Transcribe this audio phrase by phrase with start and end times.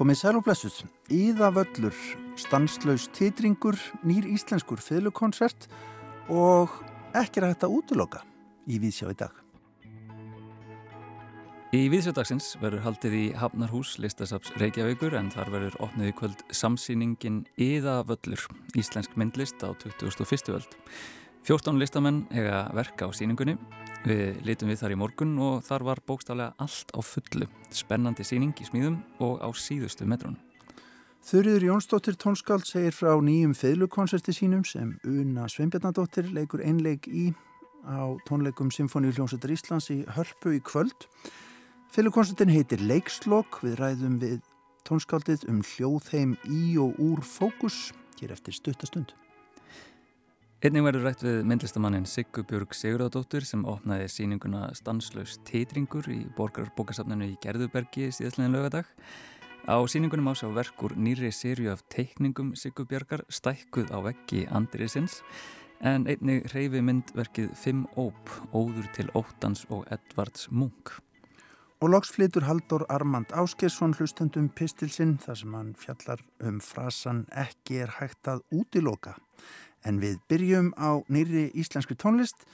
[0.00, 0.78] Komið sæl og blessuð,
[1.12, 1.96] Íða Völlur,
[2.40, 5.68] stanslaus titringur, nýr íslenskur fylgukonsert
[6.32, 6.72] og
[7.12, 8.24] ekki rætt að útloka
[8.64, 9.36] í Víðsjá í dag.
[11.76, 17.44] Í Víðsjádagsins verður haldið í Hafnarhús listasaps Reykjavíkur en þar verður opnið í kvöld samsýningin
[17.60, 18.48] Íða Völlur,
[18.80, 20.56] íslensk myndlist á 2001.
[20.56, 20.80] völd.
[21.48, 23.56] 14 listamenn hega verka á síningunni
[24.00, 28.54] Við litum við þar í morgun og þar var bókstaflega allt á fullu, spennandi síning
[28.56, 30.38] í smíðum og á síðustu metrunum.
[31.20, 37.28] Þurriður Jónsdóttir tónskald segir frá nýjum feðlukonserti sínum sem Una Sveinbjarnadóttir leikur einleik í
[37.84, 41.10] á tónleikum Symfóníu hljómsveitar Íslands í Hörpu í kvöld.
[41.92, 44.40] Feðlukonsertin heitir Leikslokk, við ræðum við
[44.88, 49.12] tónskaldið um hljóðheim í og úr fókus hér eftir stuttastund.
[50.60, 57.38] Einnig verður rætt við myndlistamannin Siggubjörg Sigurðardóttur sem opnaði síninguna Stanslaus Teitringur í borgarbókasafninu í
[57.40, 58.90] Gerðubergi síðastlegin lögadag.
[59.64, 65.22] Á síningunum ás á verkur nýri sériu af teikningum Siggubjörgar stækkuð á veggi Andriðsins
[65.80, 70.92] en einnig reyfi myndverkið Fimm Óp, Óður til Óttans og Edvards Munk.
[71.80, 77.80] Og loks flytur Haldur Armand Áskesson hlustendum pistilsinn þar sem hann fjallar um frasan ekki
[77.86, 79.16] er hægt að útiloka.
[79.84, 82.44] En við byrjum á nýri íslenski tónlist.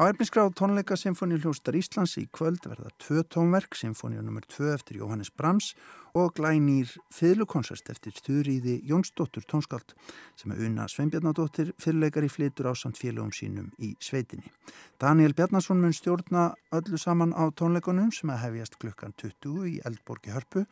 [0.00, 4.46] Á erfinsgráð tónleika Symfóni hljóstar Íslands í kvöld verða tvö tónverk, Symfóni nr.
[4.48, 5.74] 2 eftir Jóhannes Brahms
[6.16, 9.92] og glænýr fylgukonsert eftir Þurriði Jónsdóttur tónskald
[10.40, 14.48] sem er unna Sveinbjarnadóttir fyrirleikar í flitur á samt félögum sínum í sveitinni.
[14.96, 20.32] Daniel Bjarnason mun stjórna öllu saman á tónleikunum sem að hefjast klukkan 20 í Eldborgi
[20.32, 20.64] Hörpu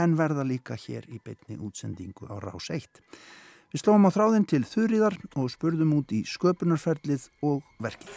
[0.00, 3.04] en verða líka hér í beitni útsendingu á Rás 1.
[3.70, 8.16] Við slóum á þráðin til þurriðar og spurðum út í sköpunarferlið og verkið.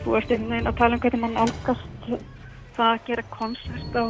[0.00, 2.38] Þú ert einhvern veginn að tala um hvernig mann álgast
[2.80, 4.04] það að gera konsert á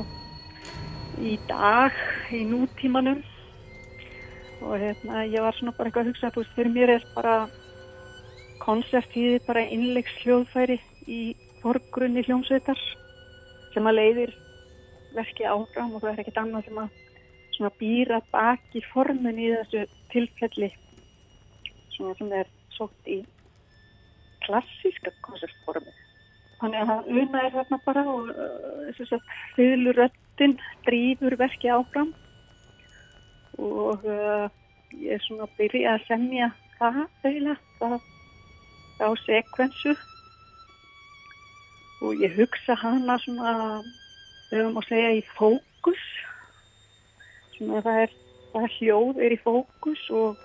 [1.18, 1.96] í dag
[2.34, 3.22] í nútímanum.
[4.60, 7.34] Og hérna ég var svona bara eitthvað að hugsa veist fyrir mér er bara
[8.62, 10.76] konsert í því bara innleiks hljóðfæri
[11.08, 11.20] í
[11.62, 12.78] forgrunni hljómsveitar
[13.74, 14.34] sem að leiðir
[15.16, 17.00] verki áfram og það er ekkert annað sem að
[17.56, 20.70] svona býra baki formun í þessu tilfelli.
[21.96, 23.18] Svona sem er sótt í
[24.44, 25.99] klassíska konsertformi
[26.60, 28.32] Þannig að það una er þarna bara og
[28.98, 30.56] þess að fyluröttin
[30.86, 32.10] drýfur verki áfram.
[33.60, 34.46] Og uh,
[34.96, 36.50] ég er svona að byrja að semja
[36.80, 37.98] það eiginlega,
[39.00, 39.96] á sekvensu.
[42.00, 43.54] Og ég hugsa hana svona,
[44.52, 46.04] höfum að segja í fókus,
[47.56, 48.14] svona það er,
[48.54, 50.40] það hljóð er í fókus og,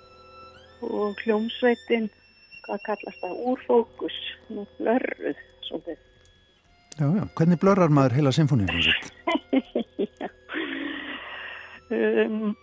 [0.84, 2.10] og hljómsveitin,
[2.66, 4.18] hvað kallast það, úr fókus,
[4.52, 6.04] nú blörruð svolítið.
[6.96, 7.24] Já, já.
[7.36, 9.10] Hvernig blörrar maður heila symfóníunum sitt?
[11.96, 12.54] um,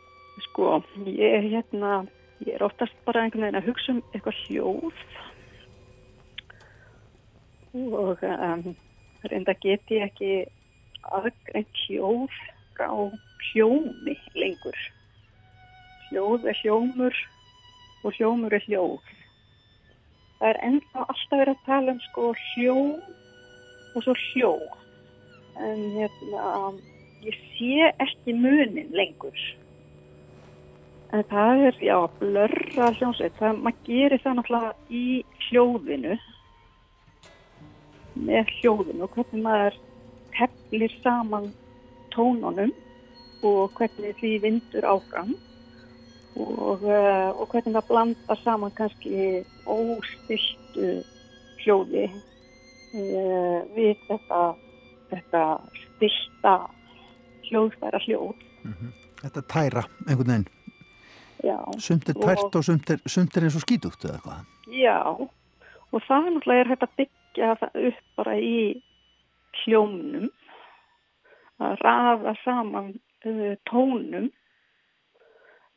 [0.47, 1.99] sko, ég er hérna,
[2.41, 5.05] ég er oftast bara einhvern veginn að hugsa um eitthvað hljóð
[7.73, 8.65] og um,
[9.29, 10.33] reynda get ég ekki
[11.13, 12.41] aðgreint hljóð
[12.73, 12.89] frá
[13.51, 14.77] hljómi lengur.
[16.09, 17.17] Hljóð er hljómur
[18.03, 19.13] og hljómur er hljóð.
[20.43, 23.03] Það er ennþá alltaf verið að tala um sko hljóð
[23.95, 24.49] og svo hljó.
[25.55, 26.47] En hérna
[27.23, 29.37] ég sé ekki munin lengur.
[31.15, 33.37] En það er já, blörra hljómsveit.
[33.39, 35.05] Það, maður gerir það náttúrulega í
[35.45, 36.19] hljóðinu.
[38.27, 39.79] Með hljóðinu og hvernig maður
[40.41, 41.51] heflir saman
[42.11, 42.75] tónunum
[43.47, 45.37] og hvernig því vindur áfram
[46.35, 50.89] og, uh, og hvernig það blandar saman kannski óstiltu
[51.63, 54.41] hljóði uh, við þetta,
[55.11, 55.43] þetta
[55.83, 56.55] styrta
[57.49, 58.35] hljóðfæra hljóð.
[58.63, 58.91] Mm -hmm.
[59.21, 60.47] Þetta tæra einhvern veginn.
[61.43, 61.59] Já.
[61.79, 64.45] Sumt er tært og, og sumt er, sumt er eins og skítugt eða hvað?
[64.71, 64.99] Já,
[65.91, 68.83] og það er náttúrulega hægt að byggja það upp bara í
[69.63, 70.29] hljómnum
[71.63, 72.93] að rafa saman
[73.25, 74.31] uh, tónum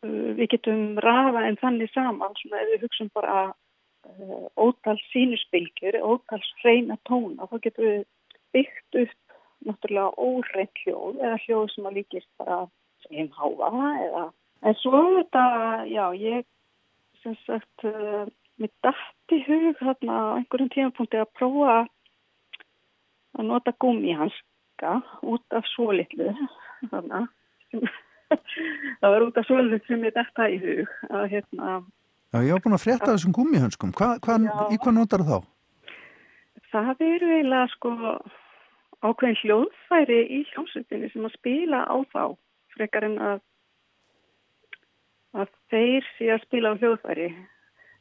[0.05, 6.41] við getum rafa en þannig saman svona ef við hugsun bara uh, ótal sínusbylgjur, ótal
[6.63, 8.03] hreina tóna, þá getum við
[8.57, 12.59] byggt upp náttúrulega óreint hljóð eða hljóð sem að líkist bara
[13.07, 14.25] segjum háa eða
[14.67, 15.45] en svo þetta,
[15.91, 16.47] já, ég
[17.23, 18.27] sem sagt, uh,
[18.61, 21.77] mér dætti hug þarna á einhverjum tímapunkti að prófa
[23.37, 24.93] að nota gummihanska
[25.27, 26.33] út af svo litlu
[26.93, 27.27] þarna
[29.01, 31.77] það var út af svo litlu sem ég dætta í hug að hérna
[32.35, 33.93] Já, ég var búin að frétta þessum gummihönskum.
[33.97, 34.35] Hva, hva,
[34.75, 35.37] í hvað notar þá?
[36.73, 37.93] Það eru eiginlega sko
[39.07, 42.23] ákveðin hljóðfæri í hljómsveitinni sem að spila á þá
[42.75, 43.39] frekar en að
[45.37, 47.31] að þeir sé að spila á hljóðfæri.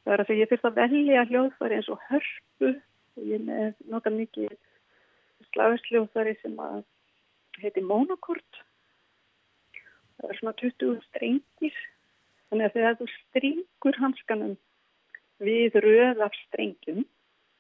[0.04, 3.50] Það er að því ég fyrst að velja hljóðfæri eins og hörpu og ég
[3.92, 4.54] nota mikið
[5.52, 6.82] slagsljóðfæri sem að
[7.62, 8.65] heiti monokort.
[10.26, 11.76] Það er svona 20 strengir.
[12.50, 14.56] Þannig að þegar þú stringur hanskanum
[15.46, 17.04] við röð af strengjum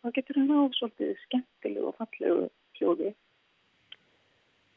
[0.01, 2.47] þá getur það náðu svolítið skemmtilegu og fallegu
[2.79, 3.11] hljóði.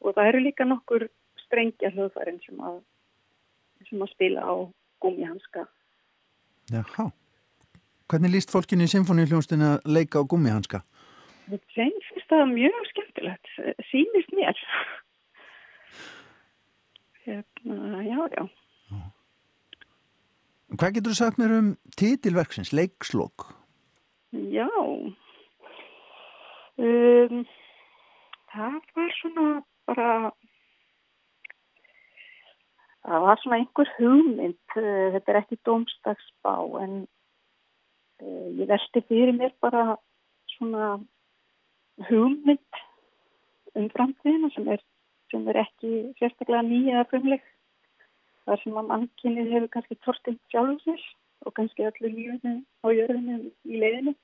[0.05, 1.07] Og það eru líka nokkur
[1.45, 2.77] strengja hljóðfærin sem að,
[3.89, 4.53] sem að spila á
[5.01, 5.65] gummihanska.
[6.69, 7.09] Jáhá.
[8.09, 10.83] Hvernig líst fólkinu í symfóniuhljónstin að leika á gummihanska?
[11.49, 13.53] Það finnst það mjög skemmtilegt.
[13.89, 14.65] Sýnist mér.
[17.29, 18.43] Hérna, já, já.
[18.89, 18.99] já.
[20.79, 21.67] Hvað getur þú sagt mér um
[21.97, 23.51] titilverksins, leikslokk?
[24.33, 24.69] Já,
[26.77, 27.39] um,
[28.53, 29.45] það var svona
[29.89, 30.09] bara,
[33.05, 36.93] það var svona einhver hugmynd, uh, þetta er ekki domstagsbá en
[38.21, 39.97] uh, ég veldi fyrir mér bara
[40.55, 40.91] svona
[42.09, 42.83] hugmynd
[43.77, 44.81] um framtíðina sem er,
[45.31, 47.43] sem er ekki sérstaklega nýja eða frumleg.
[48.45, 51.05] Það sem að mannkynnið hefur kannski tortinn sjálf sér
[51.45, 53.37] og kannski öllu lífinu á jörðinu
[53.69, 54.15] í leiðinu.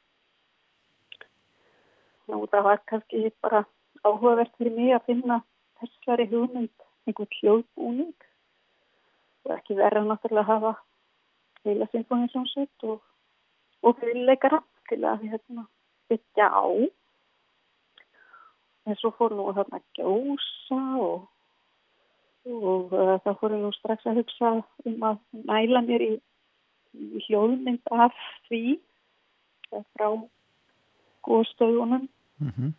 [2.34, 3.66] Og það var kannski bara
[4.04, 5.42] áhugavert fyrir mig að finna
[5.80, 8.28] þessari hugmynd einhvern hljóðbúning
[9.46, 10.74] og ekki verða náttúrulega að hafa
[11.66, 13.02] heila symfóninsjónsveit og,
[13.86, 15.66] og fyrirleikara til að hérna,
[16.10, 16.66] byggja á.
[18.86, 21.24] En svo fór nú þarna gjósa og
[22.46, 24.52] og uh, þá fórum við strax að hugsa
[24.86, 26.12] um að næla mér í,
[26.94, 28.14] í hljóðmynd af
[28.46, 28.78] því
[29.72, 30.10] frá
[31.26, 32.06] góðstöðunum.
[32.38, 32.74] Mm -hmm.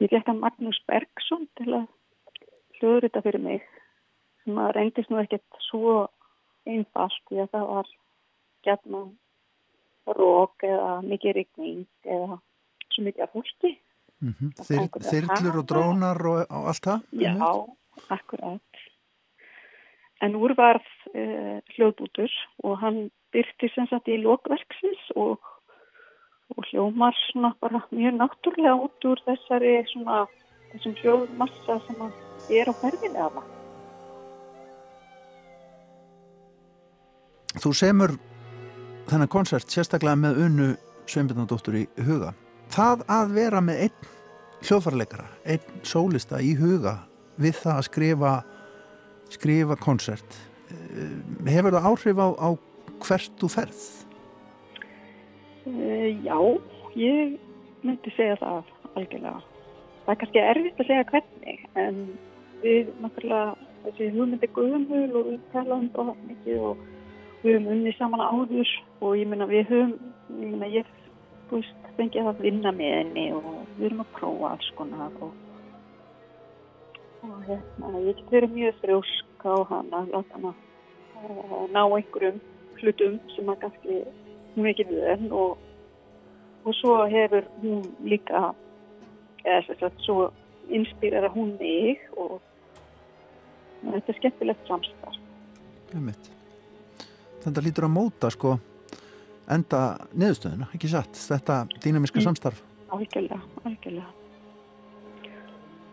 [0.00, 1.86] Ég fekk að Magnús Bergson til að
[2.78, 3.62] hljóður þetta fyrir mig
[4.44, 6.08] sem að reyndist nú ekkert svo
[6.66, 7.88] einfalt því að það var
[8.64, 9.00] gætna
[10.06, 12.40] rók eða mikið rigning eða
[12.90, 13.78] svo mikið af fólki.
[14.24, 14.50] Mm -hmm.
[14.66, 17.00] Þyr, þyrlur og drónar og, og allt það?
[17.12, 17.34] Já,
[18.08, 18.70] akkurat.
[20.24, 22.32] En úr varð uh, hljóðbútur
[22.64, 25.40] og hann byrti sem sagt í lokverksins og,
[26.56, 30.24] og hljómar svona bara mjög náttúrulega út úr þessari svona
[30.72, 32.00] þessum hljóðmassa sem
[32.60, 33.50] er á ferðinni af það.
[37.62, 38.16] Þú semur
[39.10, 40.70] þennan konsert sérstaklega með unnu
[41.06, 42.32] Sveinbjörnadóttur í huga.
[42.74, 44.08] Það að vera með einn
[44.64, 46.96] hljóðfarleikara, einn sólista í huga
[47.38, 48.32] við það að skrifa
[49.34, 50.36] skrifa konsert
[51.48, 52.48] hefur það áhrif á, á
[53.04, 53.82] hvert þú ferð?
[55.64, 56.38] Uh, já,
[56.98, 57.36] ég
[57.84, 59.42] myndi segja það algjörlega.
[60.04, 62.02] Það er kannski erfitt að segja hvernig en
[62.64, 66.84] við náttúrulega þessi hugmyndi guðumhul og við talaðum bara mikið og
[67.44, 69.96] við höfum unni saman áður og ég myna við höfum,
[70.40, 70.92] ég myna ég
[71.50, 73.48] veist, fengið að vinna með henni og
[73.78, 75.32] við höfum að prófa alls konar og
[77.24, 82.40] og hérna, ég get verið mjög þrjósk á hana láta hana uh, ná einhverjum
[82.80, 84.00] hlutum sem að kannski
[84.54, 85.56] hún ekki við og,
[86.64, 88.50] og svo hefur hún líka
[89.44, 90.18] eða þess að svo
[90.72, 92.38] inspýrar að hún mig og
[93.84, 95.18] þetta er skemmtilegt samstarf.
[97.44, 98.56] Þetta lítur að móta sko
[99.50, 99.80] enda
[100.16, 101.18] neðustöðuna, ekki satt?
[101.18, 102.26] Þetta dýnamiska mm.
[102.28, 102.62] samstarf.
[102.94, 104.10] Algjörlega, algjörlega.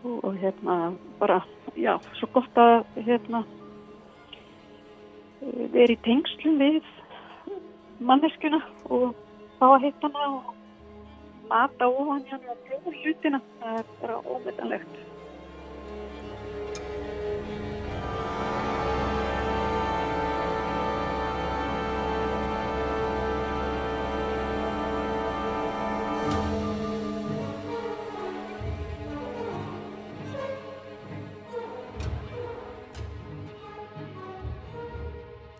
[0.02, 0.76] Og hérna
[1.20, 1.42] bara,
[1.78, 3.44] já, svo gott að hérna
[5.74, 6.82] vera í tengslum við
[8.02, 9.12] manneskuna og
[9.60, 13.42] fá að hitta hana og mata ofan hérna og pröfa hlutina.
[13.62, 15.11] Það er bara ómetanlegt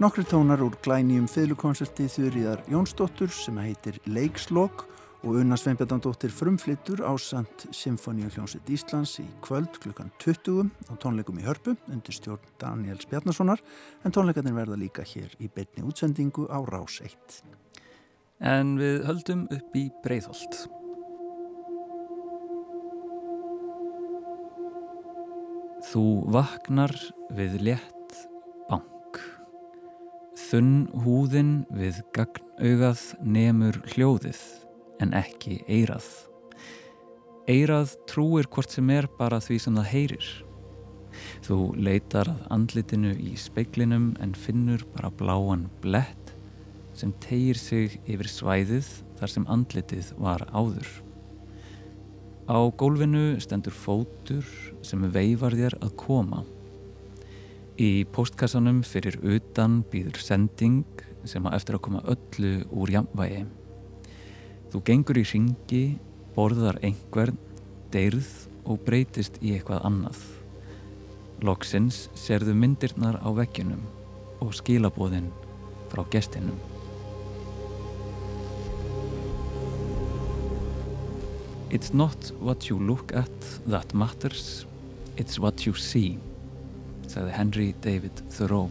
[0.02, 4.80] Nokkri tónar úr glænýjum fylgukonserti Þurriðar Jónsdóttur sem heitir Leikslokk
[5.22, 11.38] og Unna Sveinbjörndóttir frumflittur á Sant Symfóníu hljónsitt Íslands í kvöld klukkan 20 á tónleikum
[11.38, 13.62] í Hörpu undir stjórn Daniels Bjarnasonar
[14.02, 17.38] en tónleikarnir verða líka hér í beitni útsendingu á Rás 1.
[18.42, 20.64] En við höldum upp í Breitholt.
[25.92, 26.98] Þú vaknar
[27.30, 27.92] við létt
[28.66, 29.01] bank.
[30.52, 34.40] Þunn húðin við gagnaugað nemur hljóðið
[35.00, 36.04] en ekki eirað.
[37.48, 40.28] Eirað trúir hvort sem er bara því sem það heyrir.
[41.46, 46.34] Þú leitar að andlitinu í speiklinum en finnur bara bláan blett
[46.92, 48.92] sem tegir sig yfir svæðið
[49.22, 50.90] þar sem andlitið var áður.
[52.44, 54.44] Á gólfinu stendur fótur
[54.84, 56.44] sem veifar þér að koma.
[57.82, 63.40] Í postkassanum fyrir utan býður sending sem að eftir að koma öllu úr jamvægi.
[64.70, 65.80] Þú gengur í ringi,
[66.36, 67.40] borðar einhvern,
[67.90, 68.30] deyrð
[68.70, 70.22] og breytist í eitthvað annað.
[71.42, 73.82] Loksins serðu myndirnar á veggjunum
[74.44, 75.32] og skilabóðin
[75.90, 76.60] frá gestinum.
[81.74, 84.66] It's not what you look at that matters,
[85.16, 86.20] it's what you see,
[87.10, 88.70] sagði Henry David Thoreau.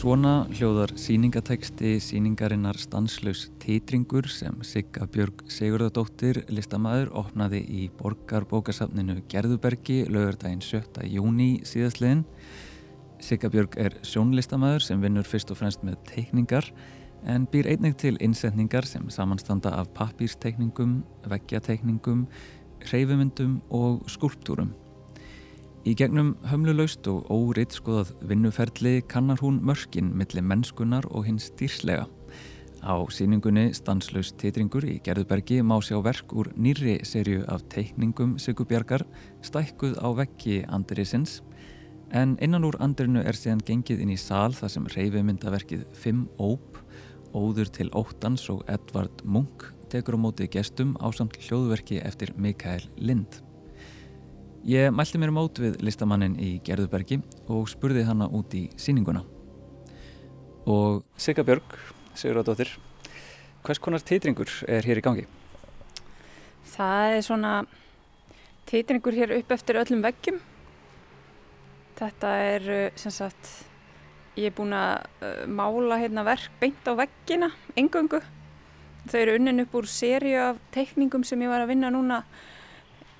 [0.00, 10.06] Svona hljóðar síningateksti síningarinnar stanslaus titringur sem Sigga Björg Sigurðardóttir listamæður opnaði í borgarbókasafninu Gerðubergi
[10.08, 11.04] lögurdaginn 7.
[11.04, 12.22] júni síðastliðin.
[13.20, 16.70] Sigga Björg er sjónlistamæður sem vinnur fyrst og fremst með teikningar
[17.28, 22.24] en býr einnig til innsetningar sem samanstanda af pappírstekningum, veggjatekningum,
[22.88, 24.72] hreyfumyndum og skulptúrum.
[25.88, 32.04] Í gegnum hömluleust og óriðt skoðað vinnuferli kannar hún mörkin millir mennskunar og hins dýrslega.
[32.80, 39.04] Á síningunni Stanslaus titringur í Gerðubergi má sjá verk úr nýri serju af teikningum Sigubjargar
[39.44, 41.40] stækkuð á veggi Andrisins
[42.12, 46.80] en innan úr Andrinu er síðan gengið inn í sál þar sem reyfimyndaverkið Fimm Óp,
[47.36, 52.84] Óður til Óttans og Edvard Munk tekur á mótið gestum á samt hljóðverki eftir Mikael
[52.96, 53.40] Lind.
[54.68, 59.24] Ég mælti mér mót við listamannin í Gerðubergi og spurði hanna út í síninguna.
[60.68, 61.74] Og Sigga Björg,
[62.12, 62.74] Sigurðardóttir,
[63.64, 65.24] hvers konar teitringur er hér í gangi?
[66.74, 67.54] Það er svona
[68.68, 70.42] teitringur hér upp eftir öllum veggjum.
[72.00, 72.68] Þetta er
[73.00, 73.48] sem sagt,
[74.36, 78.20] ég er búin að uh, mála hérna verk beint á veggina, engöngu.
[79.08, 82.20] Þau eru unnin upp úr sériu af teikningum sem ég var að vinna núna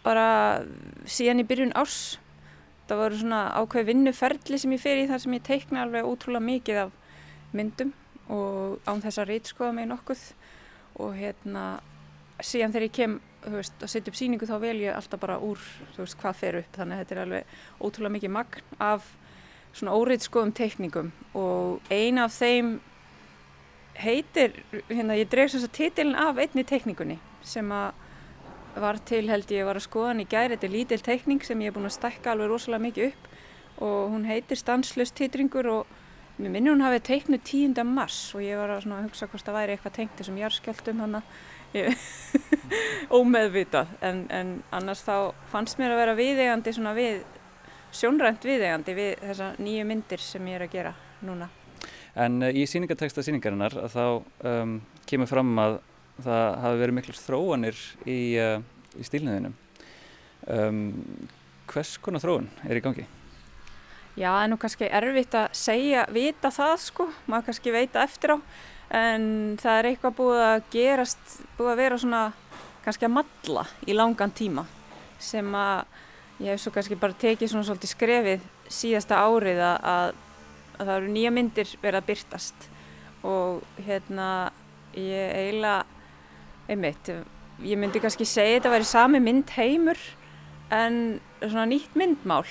[0.04, 0.64] bara
[1.08, 2.18] síðan í byrjun árs.
[2.88, 6.46] Það voru svona ákveð vinnuferli sem ég fer í þar sem ég teikna alveg ótrúlega
[6.46, 6.92] mikið af
[7.56, 7.92] myndum
[8.30, 10.24] og án þess að reytskoða mig nokkuð.
[11.00, 11.64] Og hérna
[12.42, 15.60] síðan þegar ég kem veist, að setja upp síningu þá vel ég alltaf bara úr
[15.96, 16.70] veist, hvað fer upp.
[16.76, 19.10] Þannig að þetta er alveg ótrúlega mikið magn af
[19.72, 21.12] svona óreytskoðum teikningum.
[21.38, 22.78] Og eina af þeim
[23.98, 24.54] heitir,
[24.88, 27.92] hérna ég dref þess að titilin af einni teikningunni sem að
[28.80, 31.62] var til held ég var að skoða hann í gæri, þetta er lítill teikning sem
[31.62, 35.96] ég er búin að stekka alveg rosalega mikið upp og hún heitir Stanslust titringur og
[36.38, 37.82] mér minnir hún hafið teiknu 10.
[37.84, 41.20] mars og ég var að hugsa hvort það væri eitthvað tengt þessum járskjöldum hann
[43.18, 47.22] ómeðvitað en, en annars þá fannst mér að vera viðegandi svona við
[47.94, 50.94] sjónrænt viðegandi við þessa nýju myndir sem ég er að gera
[51.26, 51.50] núna
[52.18, 54.04] En uh, í síningateksta síningarinnar þá
[54.50, 55.78] um, kemur fram að
[56.20, 58.58] það hafi verið miklu þróanir í, uh,
[58.98, 59.56] í stílniðinum.
[60.50, 60.82] Um,
[61.70, 63.06] hvers konar þróun er í gangi?
[64.18, 68.36] Já, er nú kannski erfitt að segja, vita það sko, maður kannski veita eftir á,
[69.00, 69.24] en
[69.60, 72.22] það er eitthvað búið að gerast, búið að vera svona
[72.84, 74.66] kannski að matla í langan tíma
[75.20, 75.84] sem að
[76.40, 80.18] ég hef svo kannski bara tekið svona svolítið skrefið síðasta árið að,
[80.80, 82.68] að, að það eru nýja myndir verið að byrtast
[83.26, 84.28] og hérna
[84.96, 85.84] ég eiginlega
[86.70, 87.10] einmitt,
[87.66, 90.00] ég myndi kannski segja þetta að vera sami mynd heimur
[90.72, 92.46] en svona nýtt myndmál.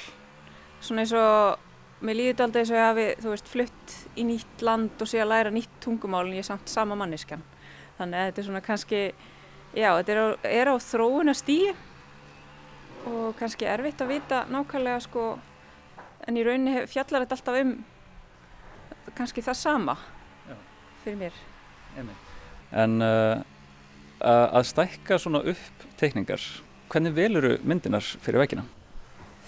[0.83, 4.25] Svona eins og mér líður þetta aldrei eins og ég hafi, þú veist, flutt í
[4.27, 7.43] nýtt land og sé að læra nýtt tungumál en ég er samt sama manniskan
[7.99, 9.01] þannig að þetta er svona kannski
[9.75, 11.73] já, þetta er á, er á þróuna stíi
[13.09, 15.25] og kannski erfitt að vita nákvæmlega sko
[16.27, 17.73] en í rauninni fjallar þetta alltaf um
[19.17, 19.95] kannski það sama
[20.47, 20.57] já.
[21.03, 21.45] fyrir mér
[22.69, 23.41] En uh,
[24.21, 26.43] að stækka svona upp teikningar,
[26.91, 28.65] hvernig veluru myndinar fyrir vegina?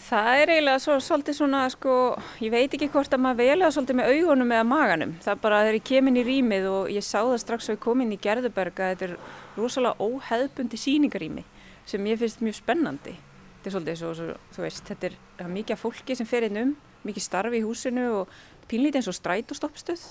[0.01, 1.93] Það er eiginlega svo, svolítið svona, sko,
[2.41, 5.11] ég veit ekki hvort að maður velja svolítið með augunum eða maganum.
[5.21, 7.75] Það er bara þegar ég kem inn í rýmið og ég sá það strax að
[7.75, 9.13] ég kom inn í Gerðuberg að þetta er
[9.59, 11.45] rosalega óheðbundi síningarými
[11.87, 13.13] sem ég finnst mjög spennandi.
[13.59, 16.73] Þetta er svolítið svo, svo þú veist, þetta er mikið fólki sem fer inn um,
[17.05, 18.35] mikið starfi í húsinu og
[18.71, 20.05] pínlítið eins og strætóstoppstöð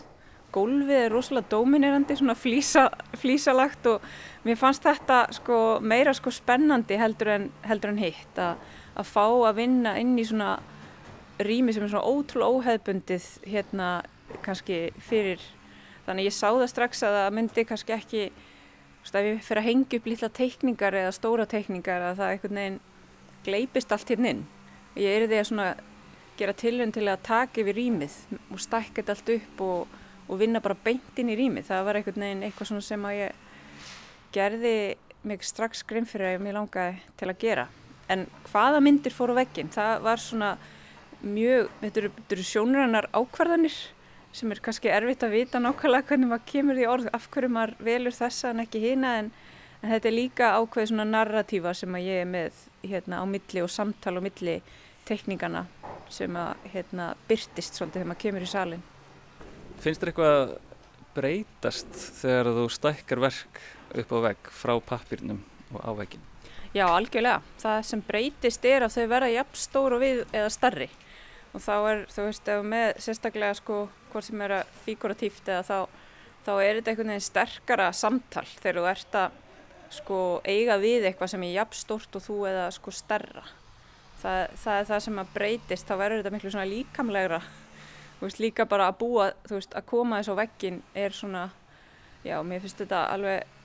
[0.55, 2.89] gólfið er rosalega dominerandi svona flísa,
[3.19, 4.05] flísalagt og
[4.47, 8.39] mér fannst þetta sko meira sko spennandi heldur en, heldur en hitt.
[8.41, 8.61] Að,
[8.99, 10.57] að fá að vinna inn í svona
[11.41, 13.91] rými sem er svona ótrúlega óheðbundið hérna
[14.45, 15.43] kannski fyrir.
[16.07, 18.25] Þannig ég sá það strax að það myndi kannski ekki
[19.11, 22.81] ef ég fyrir að hengja upp lítla teikningar eða stóra teikningar að það einhvern veginn
[23.47, 24.43] gleipist allt hérna inn.
[24.99, 25.69] Ég er því að svona
[26.41, 28.17] gera tilhund til að taka yfir rýmið
[28.51, 31.69] og stækka þetta allt upp og, og vinna bara beint inn í rýmið.
[31.69, 33.47] Það var einhvern veginn eitthvað svona sem að ég
[34.35, 34.75] gerði
[35.29, 37.67] mig strax grimm fyrir að ég langaði til að gera.
[38.11, 40.55] En hvaða myndir fóru veggin það var svona
[41.21, 43.77] mjög, þetta eru, eru sjónurannar ákvarðanir
[44.33, 47.75] sem er kannski erfitt að vita nákvæmlega hvernig maður kemur í orð af hverju maður
[47.83, 49.31] velur þessa en ekki hýna en,
[49.83, 53.65] en þetta er líka ákveð svona narratífa sem að ég er með hérna á milli
[53.65, 54.57] og samtal á milli
[55.11, 55.67] tekníkana
[56.11, 58.89] sem að hérna byrtist svolítið þegar maður kemur í salin
[59.81, 60.57] Finnst þér eitthvað
[61.15, 63.63] breytast þegar þú stækkar verk
[64.01, 65.41] upp á vegg frá pappirnum
[65.75, 66.27] og á veggin?
[66.71, 67.41] Já, algjörlega.
[67.59, 70.91] Það sem breytist er að þau verða jafn stóru við eða starri
[71.51, 73.79] og þá er, þú veist, ef með sérstaklega sko
[74.13, 76.03] hvort sem er að fíkuratíft eða þá,
[76.47, 79.41] þá er þetta einhvern veginn sterkara samtal þegar þú ert að
[79.91, 83.43] sko eiga við eitthvað sem er jafn stórt og þú eða sko starra.
[84.21, 87.41] Það, það er það sem að breytist, þá verður þetta miklu svona líkamlegra,
[88.21, 91.47] veist, líka bara að búa, veist, að koma þess á veggin er svona,
[92.27, 93.57] já, mér finnst þetta alveg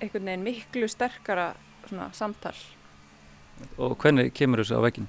[0.00, 1.50] einhvern veginn miklu sterkara
[1.84, 2.56] svona samtal.
[3.76, 5.08] Og hvernig kemur þessu á veggin?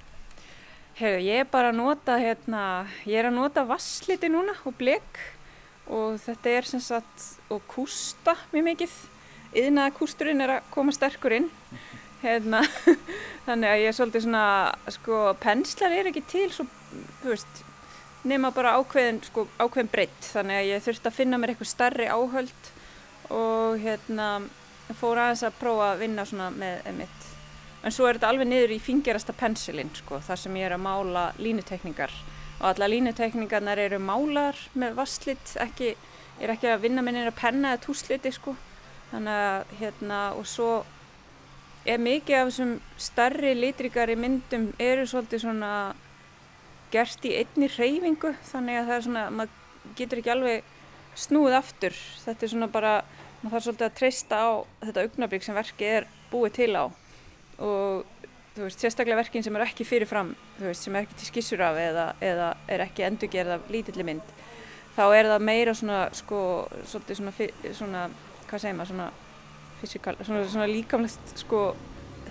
[1.00, 2.64] Hefur, ég er bara að nota hérna,
[3.08, 5.22] ég er að nota vassliti núna og blek
[5.90, 8.98] og þetta er sem sagt, og kústa mjög mikið,
[9.64, 11.48] yðnaða kústurinn er að koma sterkur inn
[12.24, 12.64] hérna,
[13.48, 14.46] þannig að ég er svolítið svona,
[14.98, 16.68] sko, penslar er ekki til svo,
[17.24, 17.64] þú veist
[18.28, 22.10] nema bara ákveðin, sko, ákveðin breytt þannig að ég þurfti að finna mér eitthvað starri
[22.12, 22.72] áhöld
[23.32, 24.30] og hérna
[25.00, 27.30] fór aðeins að prófa að vinna svona með emitt
[27.84, 30.84] en svo er þetta alveg niður í fingerasta pensilinn sko, þar sem ég er að
[30.84, 32.14] mála línutekningar.
[32.60, 35.94] Og alla línutekningarnar eru málar með vasslit ekki,
[36.40, 38.56] ég er ekki að vinna með neina penna eða túsliti sko.
[39.14, 40.70] Þannig að hérna og svo
[41.86, 45.72] er mikið af þessum starri litrikari myndum eru svolítið svona
[46.92, 50.76] gert í einni reyfingu þannig að það er svona, maður getur ekki alveg
[51.20, 52.94] snúið aftur, þetta er svona bara
[53.42, 54.50] maður þarf svolítið að treysta á
[54.86, 56.86] þetta augnablík sem verkið er búið til á.
[57.60, 58.20] Og
[58.56, 61.64] þú veist, sérstaklega verkin sem eru ekki fyrirfram, þú veist, sem er ekki til skissur
[61.64, 64.36] af eða, eða er ekki endurgerð af lítilli mynd,
[64.98, 66.42] þá er það meira svona, sko,
[66.92, 67.34] svolítið svona,
[67.78, 68.06] svona
[68.50, 69.10] hvað segir maður, svona
[69.80, 71.64] fysikal, svona, svona líkamlegt, sko,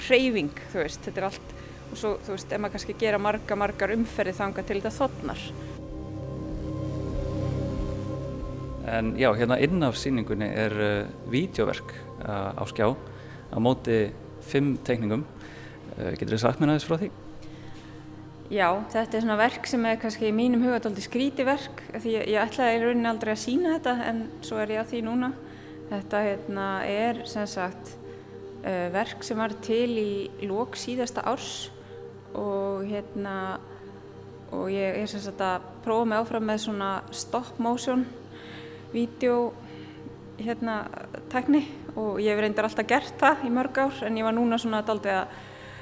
[0.06, 1.54] hreyfing, þú veist, þetta er allt
[1.88, 5.44] og svo, þú veist, ef maður kannski gera marga, margar umferði þanga til þetta þotnar.
[8.88, 11.92] En já, hérna inn af síningunni er uh, vídeoverk
[12.24, 14.06] uh, á skjá á móti
[14.48, 15.24] fimm teikningum.
[15.96, 17.10] Uh, getur þið sagt mér aðeins frá því?
[18.48, 22.14] Já, þetta er svona verk sem er kannski í mínum huga aldrei skríti verk því
[22.14, 25.02] ég, ég ætlaði í rauninni aldrei að sína þetta en svo er ég að því
[25.04, 25.32] núna.
[25.88, 27.94] Þetta hérna, er sem sagt
[28.62, 30.12] uh, verk sem var til í
[30.44, 31.70] lók síðasta árs
[32.36, 33.58] og hérna
[34.52, 38.04] og ég er sem sagt að prófa mig áfram með svona stop motion
[38.92, 39.52] vídeo
[40.38, 40.86] hérna
[41.32, 41.64] tekni
[41.98, 44.80] og ég hef reyndar alltaf gert það í mörg ár en ég var núna svona
[44.86, 45.36] aldrei að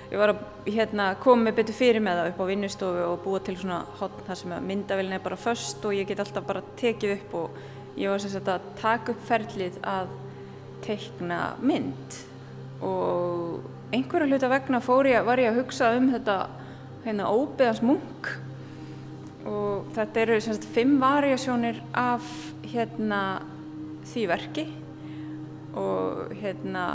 [0.07, 3.41] ég var að hérna, koma með betur fyrir með það upp á vinnustofu og búa
[3.43, 7.17] til svona hotn þar sem myndavillin er bara först og ég get alltaf bara tekið
[7.17, 7.59] upp og
[7.97, 10.13] ég var sagt að taka upp ferlið að
[10.85, 12.19] teikna mynd
[12.85, 16.37] og einhverja hluta vegna ég, var ég að hugsa um þetta
[17.07, 18.31] hérna óbeðans munk.
[19.47, 22.27] Og þetta eru sagt fimm variasjónir af
[22.67, 23.41] hérna
[24.11, 24.67] því verki.
[25.77, 26.87] Og hérna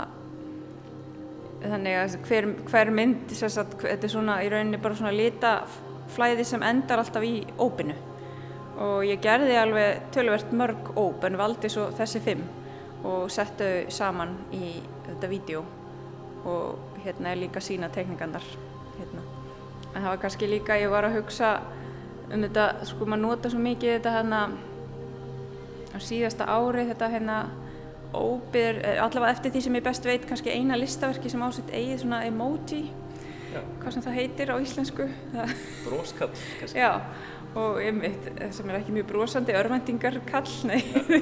[1.62, 6.64] þannig að hver, hver mynd sagt, þetta er svona í rauninni bara svona litaflæði sem
[6.66, 7.94] endar alltaf í ópinu
[8.80, 12.42] og ég gerði alveg tölvert mörg óp en valdi svo þessi fimm
[13.04, 14.74] og settu saman í
[15.06, 15.64] þetta vídeo
[16.48, 18.44] og hérna er líka sína teknikannar
[18.98, 19.22] hérna.
[19.94, 21.60] en það var kannski líka ég var að hugsa
[22.32, 24.42] um þetta, sko maður nota svo mikið þetta hérna
[25.92, 27.38] á síðasta ári þetta hérna
[28.12, 32.02] óbyr, eh, allavega eftir því sem ég best veit kannski eina listaverki sem ásett eigið
[32.04, 32.90] svona emoji
[33.52, 33.60] Já.
[33.80, 35.08] hvað sem það heitir á íslensku
[35.84, 36.30] Bróskall
[36.74, 37.00] Já,
[37.58, 40.80] og einmitt sem er ekki mjög brósandi örvendingarkall nei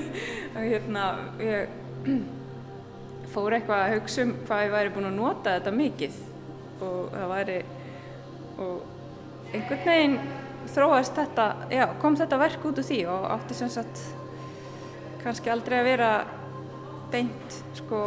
[0.55, 1.07] og hérna
[1.43, 1.73] ég
[3.33, 6.21] fór eitthvað að hugsa um hvað ég væri búin að nota þetta mikið
[6.87, 7.59] og það væri
[8.61, 10.19] og einhvern veginn
[10.71, 14.03] þróast þetta, já, kom þetta verk út úr því og átti sem sagt
[15.25, 16.11] kannski aldrei að vera
[17.11, 18.03] beint sko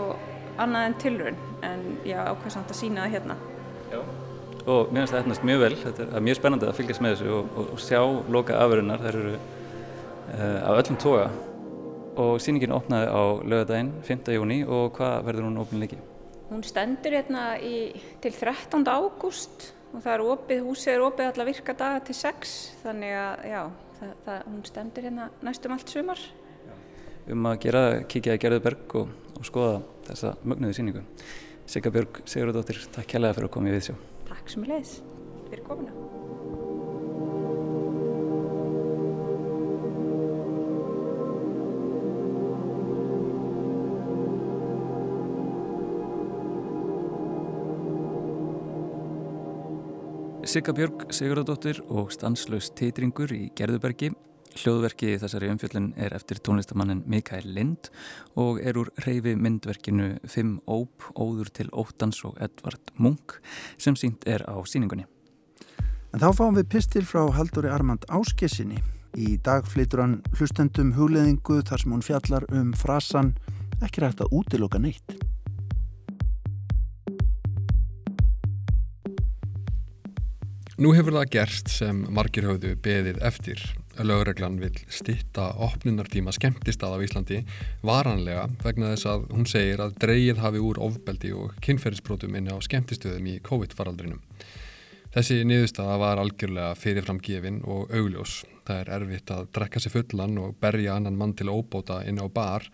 [0.62, 3.38] annað en tilrun en já, ákveð samt að sína það hérna.
[3.92, 4.00] Já.
[4.64, 7.32] Og mér finnst það efnast mjög vel, þetta er mjög spennandi að fylgjast með þessu
[7.36, 8.00] og, og, og sjá
[8.32, 11.26] loka afverðunar, þær eru uh, af öllum toga
[12.24, 14.34] og síningin opnaði á lögadaginn 5.
[14.38, 15.98] júni og hvað verður hún opinleiki?
[16.52, 17.90] Hún stendur hérna í,
[18.22, 18.86] til 13.
[18.86, 23.46] ágúst og það er opið, húsið er opið allar virka daga til 6 þannig að
[23.50, 23.62] já,
[24.00, 26.24] það, það, hún stendur hérna næstum allt sumar.
[27.34, 29.78] Um að gera, kíkja í Gerðuberg og, og skoða
[30.10, 31.06] þessa mögnuði síningu.
[31.66, 33.96] Sigga Björg Sigurðardóttir, takk kærlega fyrir að koma í viðsjá.
[34.44, 34.90] Takk sem er leiðis
[35.48, 35.94] fyrir komuna.
[50.44, 54.12] Sigga Björg Sigurðardóttir og stanslaus titringur í Gerðubergi.
[54.54, 57.90] Hljóðverki þessari umfjöllun er eftir tónlistamannin Mikael Lind
[58.40, 63.40] og er úr reyfi myndverkinu Fimm Óp, Óður til Óttans og Edvard Munk
[63.82, 65.08] sem sínt er á síningunni.
[66.14, 68.78] En þá fáum við pistil frá Haldóri Armand Áskessinni.
[69.18, 73.34] Í dag flytur hann hlustendum hugleðingu þar sem hún fjallar um frasan
[73.82, 75.18] ekki rægt að útiloka neitt.
[80.78, 83.62] Nú hefur það gerst sem margir höfðu beðið eftir.
[84.02, 87.40] Lögreglan vil stitta opnunartíma skemmtist að á Íslandi
[87.86, 92.58] varanlega vegna þess að hún segir að dreyið hafi úr ofbeldi og kynferðisbrótum inn á
[92.58, 94.24] skemmtistöðum í COVID-faraldrinum.
[95.14, 98.40] Þessi niðurstaða var algjörlega fyrirframgefin og augljós.
[98.66, 102.26] Það er erfitt að drekka sér fullan og berja annan mann til óbóta inn á
[102.26, 102.66] bar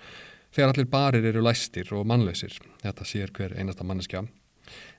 [0.55, 2.55] þegar allir barir eru læstir og mannlausir.
[2.79, 4.23] Þetta sér hver einasta manneskja.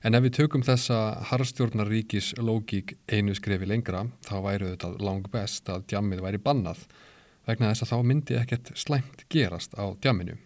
[0.03, 5.69] En ef við tökum þessa harfstjórnaríkis lógík einu skrefi lengra þá væru þetta lang best
[5.69, 6.85] að djammið væri bannað
[7.47, 10.37] vegna þess að þá myndi ekkert slæmt gerast á djamminu.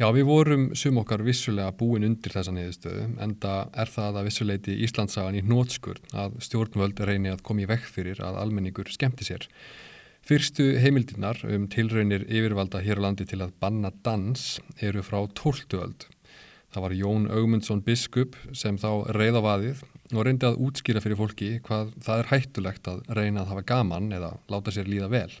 [0.00, 4.28] Já, við vorum sum okkar vissulega búin undir þessa niðurstöðu en það er það að
[4.28, 9.28] vissuleiti Íslandsagan í nótskur að stjórnvöld reyni að koma í vekk fyrir að almenningur skemmti
[9.28, 9.44] sér.
[10.24, 14.48] Fyrstu heimildinnar um tilraunir yfirvalda hér á landi til að banna dans
[14.80, 16.08] eru frá tóltuöld
[16.72, 19.82] Það var Jón Augmundsson biskup sem þá reyða vaðið
[20.12, 24.12] og reyndi að útskýra fyrir fólki hvað það er hættulegt að reyna að hafa gaman
[24.16, 25.32] eða láta sér líða vel.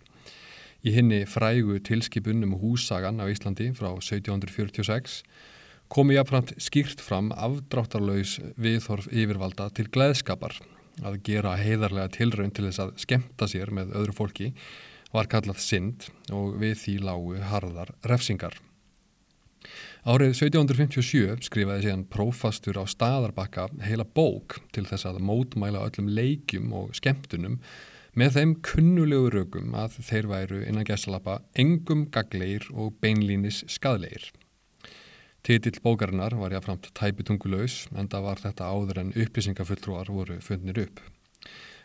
[0.82, 5.22] Í hinni frægu tilskipunum húsagan á Íslandi frá 1746
[5.92, 10.56] komi jáfnframt skýrt fram afdráttarlaus viðhorf yfirvalda til gleðskapar
[11.04, 14.50] að gera heiðarlega tilraun til þess að skemta sér með öðru fólki
[15.12, 18.56] var kallað synd og við því lágu harðar refsingar.
[20.02, 26.72] Árið 1757 skrifaði síðan prófastur á staðarbakka heila bók til þess að mótmæla öllum leikjum
[26.74, 27.60] og skemmtunum
[28.18, 34.26] með þeim kunnulegu rögum að þeir væru innan gæsalappa engum gagleir og beinlínis skadleir.
[35.46, 40.98] Titill bókarinnar var jáfnframt tæpitungulös en það var þetta áður en upplýsingafulltrúar voru fundnir upp.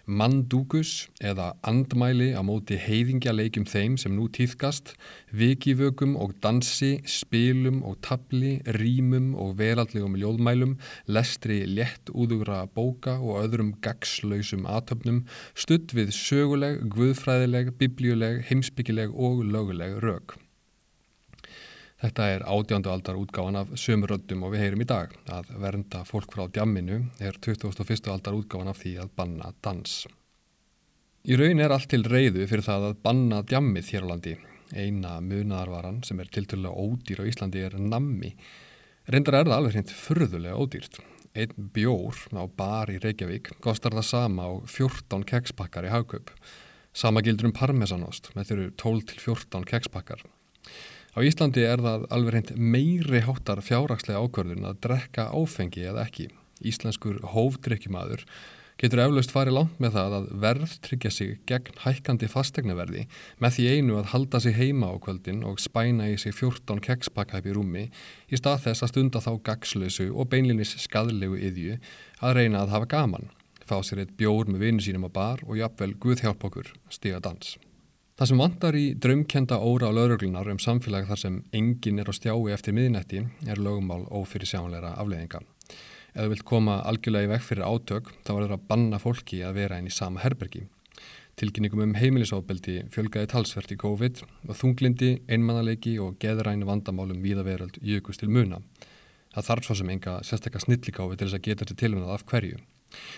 [0.08, 4.94] Mandúkus eða andmæli á móti heiðingja leikjum þeim sem nú týðkast,
[5.36, 10.78] vikivökum og dansi, spilum og tabli, rýmum og veraldlegum ljóðmælum,
[11.12, 15.26] lestri létt úðugra bóka og öðrum gagslausum atöfnum,
[15.60, 20.40] studd við söguleg, guðfræðileg, biblíuleg, heimsbyggileg og löguleg rauk.
[21.98, 26.30] Þetta er átjándu aldar útgáðan af sömuröndum og við heyrum í dag að vernda fólk
[26.36, 28.12] frá djamminu er 2001.
[28.14, 29.96] aldar útgáðan af því að banna dans.
[31.26, 34.36] Í raun er allt til reyðu fyrir það að banna djammið hér á landi.
[34.78, 38.30] Eina munaðarvaran sem er tilturlega ódýr á Íslandi er nammi.
[39.10, 41.00] Reyndar er það alveg hreint furðulega ódýrt.
[41.34, 46.30] Einn bjór á bar í Reykjavík kostar það sama á 14 kekspakkar í hagkaup.
[46.94, 50.22] Sama gildur um parmesanost með þeirru 12 til 14 kekspakkar.
[51.18, 56.28] Á Íslandi er það alveg reynd meiri háttar fjárrakslega ákvörðun að drekka áfengi eða ekki.
[56.62, 58.22] Íslenskur hófdrykkjumadur
[58.78, 63.08] getur eflaust farið langt með það að verð tryggja sig gegn hækkandi fastegnaverði
[63.42, 67.42] með því einu að halda sig heima á kvöldin og spæna í sig 14 kekspakka
[67.42, 67.86] upp í rúmi
[68.30, 71.80] í stað þess að stunda þá gagslösu og beinlinis skadlegu yðju
[72.22, 73.32] að reyna að hafa gaman,
[73.66, 77.18] fá sér eitt bjór með vinnu sínum á bar og jafnvel Guð hjálp okkur stiga
[77.18, 77.58] dans.
[78.18, 82.14] Það sem vantar í draumkenda óra á lauruglunar um samfélag þar sem engin er á
[82.18, 85.44] stjái eftir miðinætti er lögumál ófyrir sjánleira afleðinga.
[86.16, 89.44] Ef þú vilt koma algjörlega í vekk fyrir átök þá er það að banna fólki
[89.46, 90.64] að vera einn í sama herbergi.
[91.38, 98.26] Tilkynningum um heimilisofbeldi fjölgaði talsvert í COVID og þunglindi, einmannalegi og geðræni vandamálum víðaveröld jökust
[98.26, 98.64] til muna.
[99.36, 102.58] Það þarf svo sem enga sérstakka snillikáfi til þess að geta þetta tilvunað af hverju.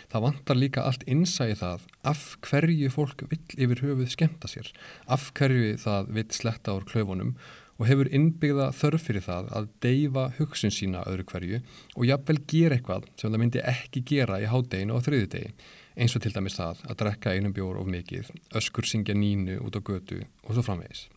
[0.09, 4.69] Það vantar líka allt innsæði það af hverju fólk vill yfir höfuð skemta sér,
[5.07, 7.35] af hverju það vill sletta úr klöfunum
[7.79, 11.59] og hefur innbyggða þörf fyrir það að deyfa hugsun sína öðru hverju
[11.95, 15.53] og jafnvel gera eitthvað sem það myndi ekki gera í hádeginu og þriðudegi,
[15.95, 19.79] eins og til dæmis það að drekka einum bjór of mikið, öskur syngja nínu út
[19.79, 21.07] á götu og svo framvegis.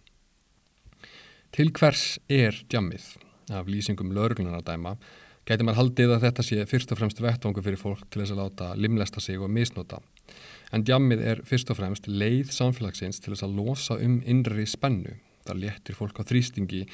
[1.53, 3.11] Til hvers er djammið?
[3.53, 4.95] Af lýsingum lögurlunar að dæma
[5.53, 8.39] Gæti maður haldið að þetta sé fyrst og fremst vettvangu fyrir fólk til þess að
[8.41, 9.99] láta limlesta sig og misnota.
[10.73, 15.19] En djammið er fyrst og fremst leið samfélagsins til þess að losa um innri spennu.
[15.45, 16.87] Það léttir fólk á þrýstingi,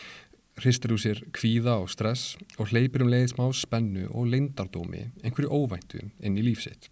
[0.59, 5.55] hristir úr sér kvíða og stress og hleypir um leið smá spennu og leindardómi, einhverju
[5.55, 6.91] óvæntu inn í lífsitt.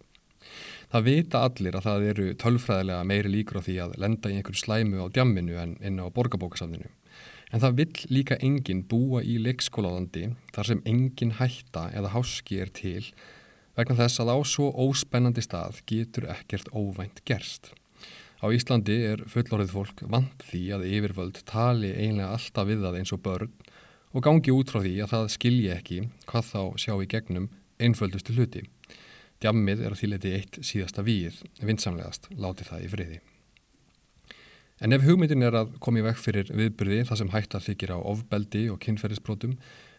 [0.87, 4.63] Það vita allir að það eru tölfræðilega meiri líkur á því að lenda í einhverju
[4.63, 6.87] slæmu á djamminu en inn á borgarbókasafninu.
[7.53, 12.71] En það vill líka enginn búa í leikskólalandi þar sem enginn hætta eða háski er
[12.75, 13.05] til
[13.77, 17.71] vegna þess að á svo óspennandi stað getur ekkert óvænt gerst.
[18.37, 23.13] Á Íslandi er fullorðið fólk vant því að yfirvöld tali einlega alltaf við það eins
[23.15, 23.53] og börn
[24.13, 27.49] og gangi út frá því að það skilji ekki hvað þá sjá í gegnum
[27.81, 28.65] einföldustu hluti.
[29.41, 33.19] Djammið er að þýleti eitt síðasta víð, vinsamlegast, láti það í friði.
[34.77, 37.97] En ef hugmyndin er að koma í vekk fyrir viðbyrði þar sem hætta þykir á
[37.97, 39.55] ofbeldi og kynferðisbrotum,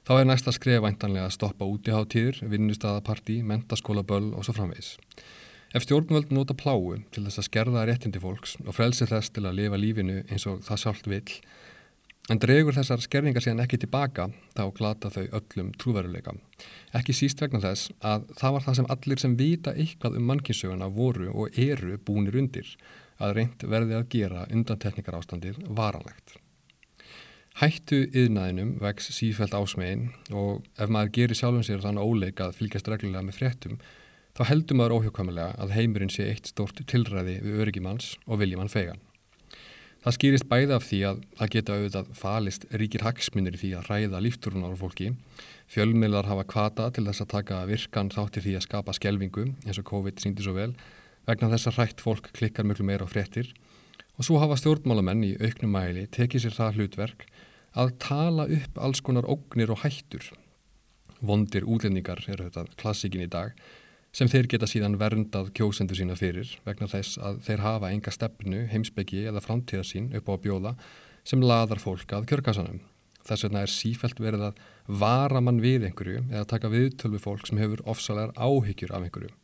[0.07, 4.93] þá er næsta skref væntanlega að stoppa útíháttíður, vinnustadapartí, mentaskólaböll og svo framvegs.
[5.75, 9.59] Ef stjórnvöld nota pláu til þess að skerða réttindi fólks og frelsi þess til að
[9.59, 11.35] lifa lífinu eins og það sjálft vill,
[12.31, 16.37] en dregur þessar skerðingar síðan ekki tilbaka, þá glata þau öllum trúveruleika.
[16.95, 20.89] Ekki síst vegna þess að það var það sem allir sem vita eitthvað um mannkinsöguna
[20.95, 22.77] voru og eru búnir undir
[23.19, 26.37] að reynd verði að gera undantekningar ástandið varanlegt.
[27.59, 32.91] Hættu yðnaðinum vex sífælt ásmegin og ef maður gerir sjálfum sér þannig óleik að fylgjast
[32.93, 33.81] reglulega með fréttum
[34.39, 39.03] þá heldur maður óhjókvæmulega að heimurinn sé eitt stort tilræði við öryggimanns og viljimann fegan.
[40.05, 43.89] Það skýrist bæða af því að það geta auðvitað falist ríkir hagsmunir í því að
[43.91, 45.09] ræða líftúrunar á fólki.
[45.67, 49.89] Fjölmiðlar hafa kvata til þess að taka virkan þáttir því að skapa skelvingu eins og
[49.91, 50.71] COVID síndi svo vel
[51.29, 53.51] vegna þess að hrætt fólk klikkar mjög meira á fréttir
[54.17, 57.27] og svo hafa stjórnmálamenn í auknum mæli tekið sér það hlutverk
[57.79, 60.25] að tala upp alls konar ógnir og hættur.
[61.21, 63.53] Vondir útlendingar eru þetta klassikin í dag
[64.17, 68.65] sem þeir geta síðan verndað kjósendur sína fyrir vegna þess að þeir hafa enga stefnu,
[68.73, 70.73] heimsbyggi eða framtíðarsín upp á að bjóða
[71.29, 72.81] sem laðar fólk að kjörkassanum.
[73.29, 77.61] Þess vegna er sífælt verið að vara mann við einhverju eða taka viðtölu fólk sem
[77.61, 79.35] hefur ofsalega áhyggjur af einhverju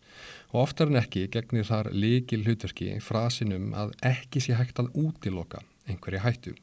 [0.54, 5.64] og oftar en ekki gegnir þar líkil hlutverki frasinum að ekki sé hægt að útiloka
[5.90, 6.54] einhverja hættu.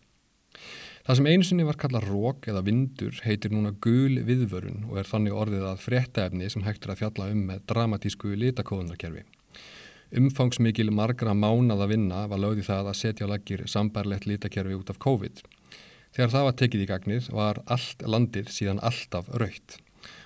[1.01, 5.09] Það sem einu sinni var kallað rók eða vindur heitir núna gul viðvörun og er
[5.09, 9.25] þannig orðið að fréttaefni sem hægt er að fjalla um með dramatísku litakóðunarkerfi.
[10.21, 14.91] Umfangsmikil margra mánað að vinna var lögði það að setja á laggir sambærlegt litakerfi út
[14.93, 15.43] af COVID.
[16.15, 19.79] Þegar það var tekið í gagnið var allt landið síðan alltaf raukt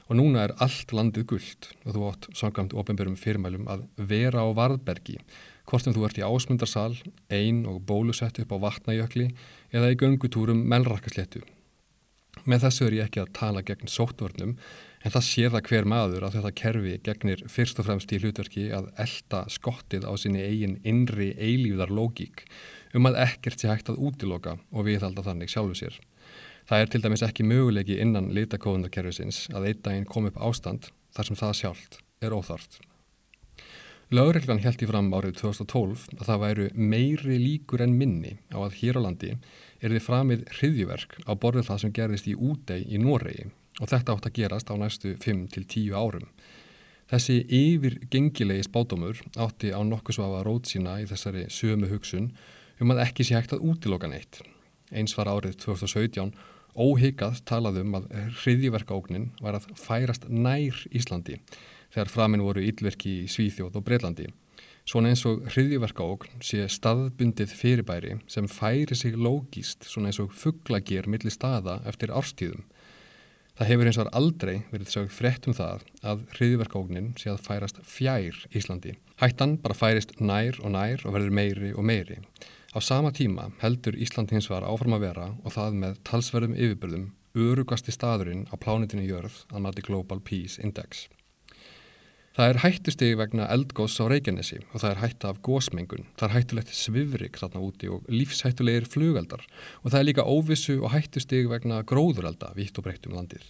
[0.06, 4.50] og núna er allt landið gullt og þú átt samkvæmt ofinbjörnum fyrirmælum að vera á
[4.58, 5.18] varðbergi
[5.66, 6.94] hvort sem þú ert í ásmundarsal,
[7.34, 9.32] ein og bólusett upp á vatnajökli
[9.74, 11.42] eða í göngutúrum melrakasléttu.
[12.46, 14.54] Með þessu er ég ekki að tala gegn sóttvörnum
[15.06, 18.66] en það sér það hver maður að þetta kerfi gegnir fyrst og fremst í hlutverki
[18.76, 22.46] að elda skottið á sinni eigin innri eilíðar lógík
[22.96, 25.98] um að ekkert sé hægt að útiloka og viðhalda þannig sjálfu sér.
[26.66, 31.28] Það er til dæmis ekki möguleiki innan litakóðunarkerfisins að einn daginn kom upp ástand þar
[31.28, 32.80] sem það sjálft er óþart.
[34.14, 38.80] Lögreglan held í fram árið 2012 að það væru meiri líkur en minni á að
[38.80, 39.32] hér á landi
[39.82, 43.48] er þið framið hriðjuverk á borðið það sem gerðist í útei í Noregi
[43.82, 46.28] og þetta átt að gerast á næstu 5-10 árum.
[47.10, 52.32] Þessi yfir gengilegi spátumur átti á nokkuð svafa rót sína í þessari sömu hugsun
[52.82, 54.42] um að ekki sé hægt að útiloka neitt.
[54.94, 56.34] Eins var árið 2017
[56.76, 58.10] Óhyggað talaðum að
[58.42, 61.40] hriðjiverkaóknin var að færast nær Íslandi
[61.94, 64.28] þegar framinn voru ílverki í Svíþjóð og Breitlandi.
[64.86, 71.08] Svona eins og hriðjiverkaókn sé staðbundið fyrirbæri sem færi sig lógist svona eins og fugglager
[71.10, 72.68] millir staða eftir árstíðum.
[73.56, 77.80] Það hefur eins og aldrei verið sög frett um það að hriðjiverkaóknin sé að færast
[77.88, 78.98] fjær Íslandi.
[79.24, 82.20] Hættan bara færist nær og nær og verður meiri og meiri.
[82.76, 87.06] Á sama tíma heldur Ísland hins var áfram að vera og það með talsverðum yfirbyrðum
[87.40, 91.06] örugasti staðurinn á plánitinu jörð að mati Global Peace Index.
[92.36, 96.10] Það er hættustegi vegna eldgós á Reykjanesi og það er hætta af gósmengun.
[96.20, 99.48] Það er hættulegt svifrik þarna úti og lífshættulegir flugaldar
[99.80, 103.48] og það er líka óvissu og hættustegi vegna gróðuralda vitt og breytt um landið.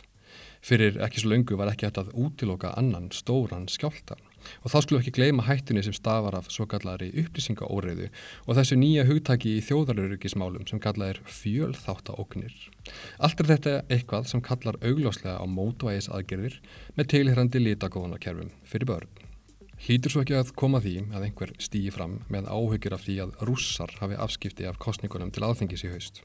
[0.61, 4.21] Fyrir ekki svo löngu var ekki hægt að útiloka annan stóran skjálta
[4.63, 8.09] Og þá skulum ekki gleyma hættunni sem stafar af svo kallari upplýsingaóreiðu
[8.45, 12.55] og þessu nýja hugtaki í þjóðaröryggismálum sem kallað er fjölþáttaóknir.
[13.19, 16.59] Allt er þetta eitthvað sem kallar augláslega á mótvægis aðgerðir
[16.97, 19.23] með tilherrandi litagóðunarkerfum fyrir börn.
[19.85, 23.33] Hlýtur svo ekki að koma því að einhver stýji fram með áhugir af því að
[23.49, 26.21] rússar hafi afskipti af kostningunum til aðfengis í haust.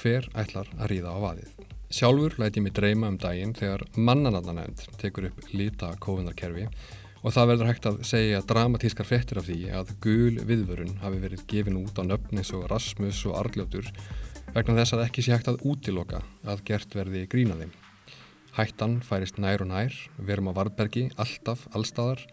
[0.00, 1.52] Hver ætlar að ríða á vaðið?
[1.90, 6.68] Sjálfur læti ég mig dreyma um daginn þegar mannanandanend tekur upp lita kófunarkerfi
[7.20, 11.44] og það verður hægt að segja dramatískar frettir af því að gul viðvörun hafi verið
[11.50, 13.90] gefin út á nöfnis og Rasmus og Arljótur
[14.54, 17.70] vegna þess að ekki sé hægt að útiloka að gert verði grínaði.
[18.56, 22.24] Hættan færist nær og nær, verum á Varbergi, alltaf, allstaðar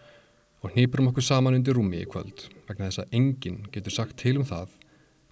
[0.63, 4.39] og hnýpurum okkur saman undir rúmi í kvöld vegna þess að enginn getur sagt til
[4.41, 4.73] um það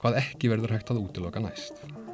[0.04, 2.05] hvað ekki verður hægt að útiloka næst.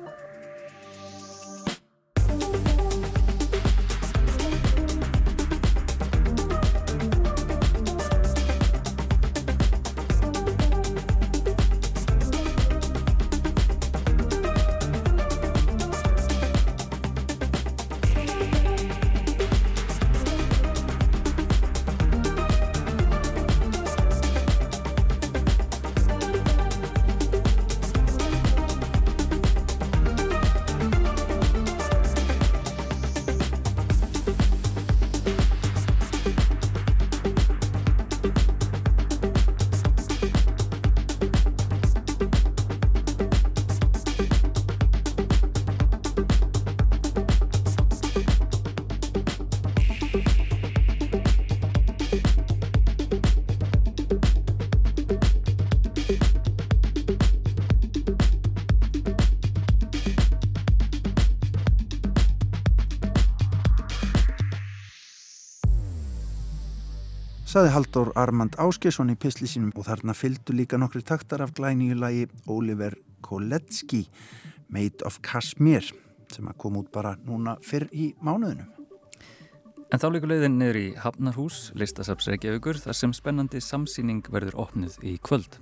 [67.52, 72.30] Saði Haldur Armand Áskesson í pisli sínum og þarna fylgdu líka nokkri taktar af glænýjulagi
[72.48, 72.94] Oliver
[73.26, 74.06] Koletski
[74.72, 75.84] Made of Kashmir
[76.32, 78.64] sem að koma út bara núna fyrr í mánuðinu.
[79.92, 85.18] En þá líkur leiðin niður í Hafnarhús, listasafsreikjaugur, þar sem spennandi samsýning verður opnið í
[85.20, 85.60] kvöld.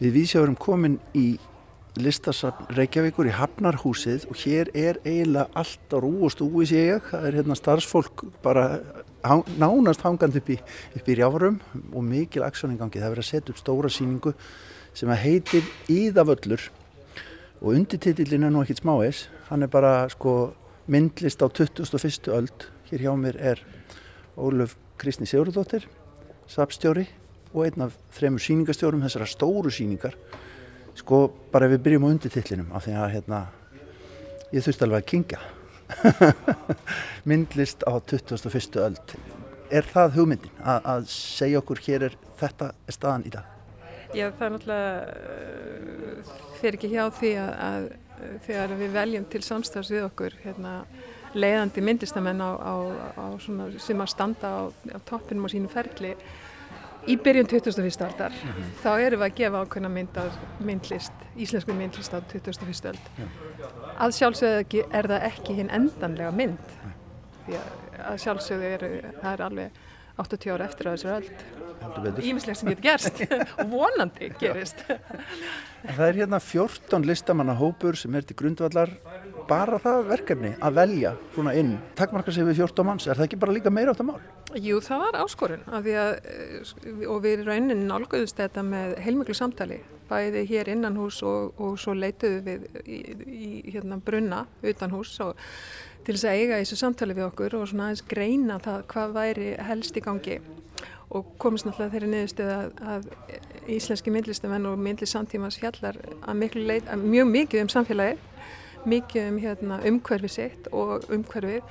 [0.00, 1.34] Við vísjáðum komin í
[2.00, 7.12] listasafn Reykjavíkur í Hafnarhúsið og hér er eiginlega allt á rú og stúi sé ég.
[7.12, 8.66] Það er hérna starfsfólk bara
[9.22, 10.58] nánast hangand upp í,
[10.96, 11.58] upp í rjárum
[11.92, 13.00] og mikil aksjóningangi.
[13.00, 14.34] Það verður að setja upp stóra síningu
[14.96, 16.68] sem heitir Íðavöllur
[17.60, 19.26] og undirtitillin er nú ekkit smáis.
[19.50, 20.54] Hann er bara sko
[20.88, 22.30] myndlist á 21.
[22.32, 22.68] öld.
[22.88, 23.64] Hér hjá mér er
[24.38, 25.84] Óluf Kristni Sigurðardóttir,
[26.50, 27.04] sapstjóri
[27.52, 30.16] og einn af þremur síningastjórum þessara stóru síningar
[30.98, 33.40] sko bara við byrjum á undirtillinum af því að hérna
[34.52, 35.40] ég þurfti alveg að kingja
[37.28, 38.80] myndlist á 21.
[38.84, 39.14] öld
[39.70, 43.54] er það hugmyndin að, að segja okkur hér er þetta er staðan í dag?
[44.16, 47.88] Já það er náttúrulega uh, fyrir ekki hjá því að, að
[48.46, 50.74] þegar við veljum til samstags við okkur hérna,
[51.38, 52.74] leiðandi myndlistamenn á, á,
[53.14, 54.62] á svona, sem að standa á,
[55.08, 56.14] toppinum á sínu ferli
[57.08, 58.00] í byrjun 2001.
[58.06, 58.70] aldar mm -hmm.
[58.84, 60.18] þá erum við að gefa ákveðna mynd
[60.60, 62.86] myndlist, íslensku myndlist á 2001.
[62.88, 62.98] ald
[63.98, 66.74] að sjálfsögðu er það ekki hinn endanlega mynd
[67.46, 67.60] því
[68.08, 68.84] að sjálfsögðu er,
[69.22, 69.70] er alveg
[70.18, 71.28] 80 ára eftir á þessu öll
[72.26, 73.20] ímislega sem getur gerst
[73.60, 78.90] og vonandi gerist Það er hérna 14 listamanna hópur sem er til grundvallar
[79.48, 83.40] bara það verkefni að velja svona inn takkmarka sig við 14 manns, er það ekki
[83.44, 84.20] bara líka meira átt að mál?
[84.56, 90.44] Jú, það var áskorun að eh, og við raunin nálguðust þetta með heilmiklu samtali bæði
[90.48, 95.36] hér innan hús og, og svo leituðu við í, í hérna brunna utan hús og
[96.06, 99.50] til þess að eiga þessu samtali við okkur og svona aðeins greina það hvað væri
[99.68, 100.38] helst í gangi.
[101.12, 103.06] Og komist náttúrulega þeirri niðurstuð að, að
[103.76, 105.96] íslenski myndlistamenn og myndlist samtímas fjallar
[106.56, 108.16] leit, mjög mikið um samfélagi
[108.88, 111.64] mikið um hérna, umhverfið sitt og umhverfið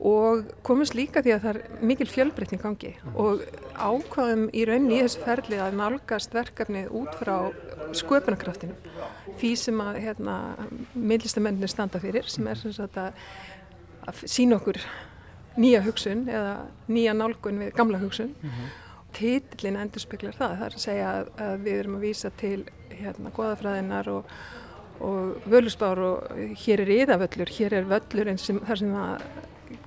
[0.00, 2.92] og komist líka því að það er mikil fjölbreytning gangi.
[3.20, 3.42] Og
[3.76, 7.34] ákvaðum í rauninni í þessu ferli að nálgast verkefnið út frá
[7.96, 8.76] sköpunarkraftinu
[9.40, 10.36] því sem að hérna,
[10.94, 13.18] myndlistamennir standa fyrir sem er sem sagt að,
[14.08, 14.80] að sína okkur
[15.60, 16.54] nýja hugsun eða
[16.88, 18.32] nýja nálgun við gamla hugsun.
[18.40, 18.78] Mm -hmm.
[19.12, 20.56] títillin endur speklar það.
[20.56, 24.24] Það er að segja að, að við erum að vísa til hérna goðafræðinar og
[25.00, 29.22] og völusbár og hér er yðavöllur, hér er völlur eins sem þar sem að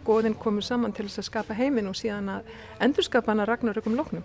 [0.06, 3.98] góðinn komur saman til þess að skapa heiminn og síðan að endurskapa hana ragnar ökum
[4.00, 4.24] loknum.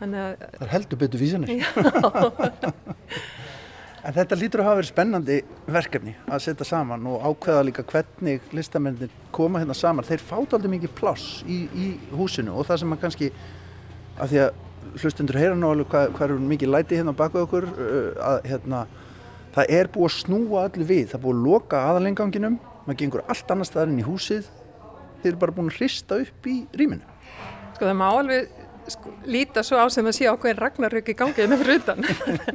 [0.00, 1.60] Það er heldur betur vísanir.
[4.00, 5.34] En þetta lítur að hafa verið spennandi
[5.68, 10.06] verkefni að setja saman og ákveða líka hvernig listamennir koma hérna saman.
[10.08, 13.28] Þeir fáta aldrei mikið pláss í, í húsinu og það sem maður kannski,
[14.16, 17.68] af því að hlustundur heyra nú alveg hvað, hvað eru mikið læti hérna baka okkur,
[17.68, 18.80] uh, að hérna,
[19.58, 21.04] það er búið að snúa allir við.
[21.10, 24.48] Það er búið að loka aðalenganginum, maður gengur allt annar staðar inn í húsið.
[25.20, 27.18] Þeir eru bara búin að hrista upp í rýminu.
[27.76, 28.50] Sko það má alveg
[28.90, 32.04] sko, líta svo á sem að sé ákveðin ragnarök í gangiðinu hérna fyrir utan.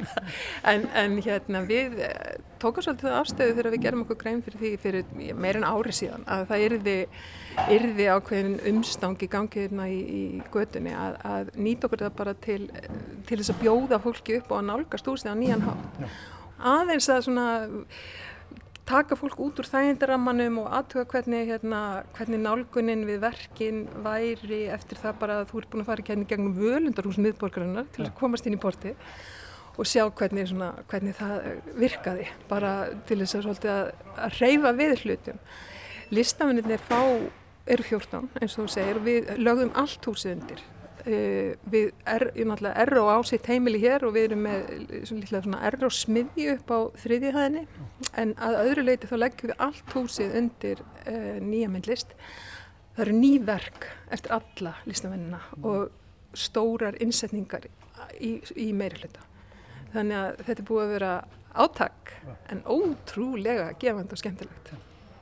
[0.70, 4.70] En, en hérna við eh, tókum svolítið afstöðu þegar við gerum okkur grein fyrir því
[4.82, 6.96] fyrir meirinn ári síðan að það yrði,
[7.76, 10.22] yrði ákveðin umstang í gangiðina í, í
[10.54, 12.62] gödunni að, að nýta okkur það bara til,
[13.28, 16.02] til þess að bjóða fólki upp og að nálgast úr sig á nýjan hátt.
[16.74, 17.46] Aðeins að svona
[18.86, 21.80] taka fólk út úr þægindarammanum og aðtuga hvernig, hérna,
[22.16, 26.06] hvernig nálgunin við verkin væri eftir það bara að þú ert búin að fara í
[26.06, 28.94] kæðin gegnum völundarhús miðborgarinnar til að komast inn í porti
[29.76, 32.76] og sjá hvernig, svona, hvernig það virkaði bara
[33.08, 33.90] til þess að, að,
[34.28, 35.42] að reyfa við hlutum.
[36.14, 37.02] Listafennir fá
[37.66, 40.62] eru 14 eins og þú segir og við lögðum allt húsið undir
[41.06, 45.94] við er, er og á sitt heimili hér og við erum með svona er og
[45.94, 47.62] smiðji upp á þriðjihæðinni
[48.22, 52.16] en að öðru leiti þá leggjum við allt húsið undir uh, nýja myndlist.
[52.96, 55.94] Það eru ný verk eftir alla listamennina og
[56.36, 57.68] stórar innsetningar
[58.20, 59.24] í, í meiri hluta
[59.94, 61.12] þannig að þetta er búið að vera
[61.56, 62.12] átak
[62.52, 64.74] en ótrúlega gefand og skemmtilegt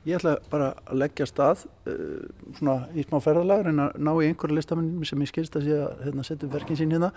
[0.05, 2.25] Ég ætla bara að leggja stað uh,
[2.59, 5.77] svona í smá ferðalag en að ná í einhverja listamenn sem ég skilst að sé
[5.81, 7.09] að hérna, setja verkin sín hérna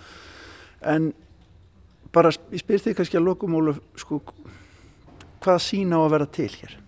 [0.80, 1.10] en
[2.14, 4.22] bara ég spyr því kannski að lokum Óluf sko,
[5.44, 6.78] hvað sína á að vera til hér?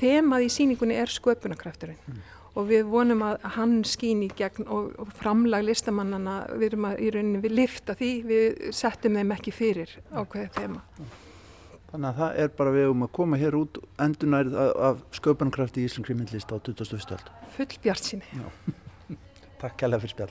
[0.00, 2.20] Þemað í síningunni er sköpunarkrafturinn mm.
[2.56, 7.00] og við vonum að hann skýn í gegn og, og framlag listamannana við erum að
[7.00, 11.10] í rauninni við lifta því við settum þeim ekki fyrir ákveðið þema mm.
[11.90, 14.56] Þannig að það er bara við um að koma hér út endunærið
[14.88, 17.16] af sköpunarkrafti í Íslandri myndlist á 2001.
[17.16, 17.32] öld.
[17.56, 18.42] Full bjart síni.
[19.60, 20.30] Takk kærlega fyrir spjall.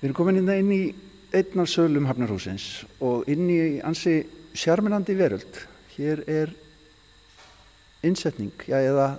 [0.00, 0.82] Við erum komin inn, hérna inn í
[1.38, 2.66] einn af sölum Hafnarhúsins
[2.98, 4.24] og inn í ansi
[4.58, 5.62] sjarminandi veröld.
[5.94, 6.54] Hér er
[8.02, 9.12] innsetning, já eða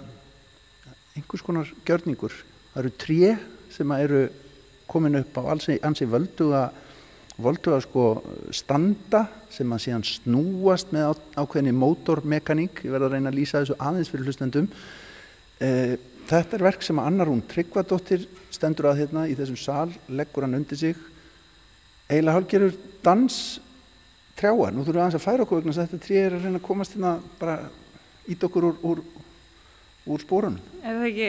[1.15, 2.35] einhvers konar gjörningur.
[2.73, 3.35] Það eru tré
[3.71, 4.25] sem eru
[4.91, 6.75] komin upp á ansi, ansi völdu að
[7.43, 8.05] voldu að sko
[8.55, 13.77] standa sem að síðan snúast með ákveðinni mótormekaník, ég verði að reyna að lýsa þessu
[13.79, 14.69] aðeins fyrir hlustendum.
[15.61, 15.71] E,
[16.29, 20.47] þetta er verk sem að Annar hún Tryggvadóttir stendur að hérna í þessum sal, leggur
[20.47, 20.95] hann undir sig,
[22.07, 23.37] eiginlega hálfgerur dans
[24.39, 24.71] trjáa.
[24.71, 26.67] Nú þurfum við aðeins að færa okkur vegna að þetta trí er að reyna að
[26.67, 27.57] komast hérna bara
[28.31, 29.03] ít okkur úr, úr
[30.09, 30.61] úr spórunum.
[30.81, 31.27] Er það ekki,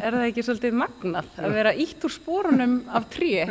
[0.00, 3.42] er það ekki svolítið magnað að vera ítt úr spórunum af tríi?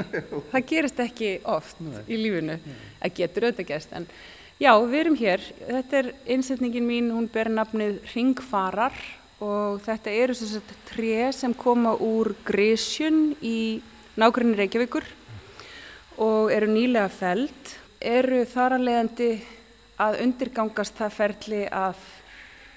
[0.52, 2.00] Það gerist ekki oft Nei.
[2.10, 2.56] í lífunu.
[3.02, 3.94] Það getur auðvitað gerst.
[3.94, 4.08] En
[4.58, 5.46] já, við erum hér.
[5.68, 8.98] Þetta er innsetningin mín, hún ber nafnið Ringfarar
[9.46, 13.84] og þetta eru þess að tríi sem koma úr Grísjun í
[14.18, 15.06] nákvæmni Reykjavíkur
[16.26, 17.76] og eru nýlega feld.
[18.02, 19.32] Eru þar að leiðandi
[20.02, 22.00] að undirgangast það ferli að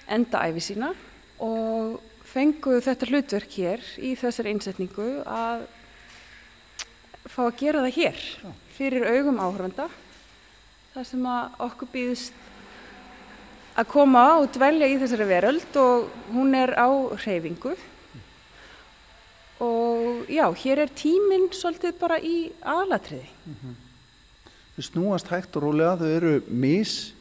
[0.09, 0.93] enda æfi sína
[1.43, 5.65] og fenguðu þetta hlutverk hér í þessari einsetningu að
[7.29, 8.21] fá að gera það hér
[8.75, 9.89] fyrir augum áhörvanda
[10.93, 12.47] þar sem að okkur býðist
[13.79, 16.89] að koma og dvelja í þessari veröld og hún er á
[17.23, 17.75] reyfingu
[19.59, 23.77] og já, hér er tíminn svolítið bara í aðlatriði mm -hmm.
[24.79, 27.13] Þau snúast hægt og rólega, þau eru mis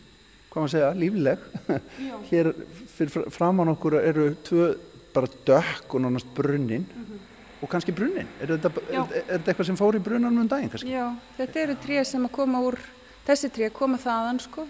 [0.59, 1.39] hvað maður segja, lífleg
[2.31, 2.53] hér
[2.97, 4.69] fyrir framann okkur eru tvö
[5.15, 7.63] bara dökk og nánast brunnin mm -hmm.
[7.63, 10.71] og kannski brunnin er þetta, er, er þetta eitthvað sem fór í brunnanum um daginn
[10.71, 10.91] kannski?
[10.91, 12.79] Já, þetta eru tríu sem að koma úr
[13.27, 14.67] þessi tríu koma þaðan sko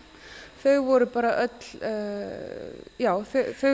[0.63, 3.73] þau voru bara öll uh, já, þau, þau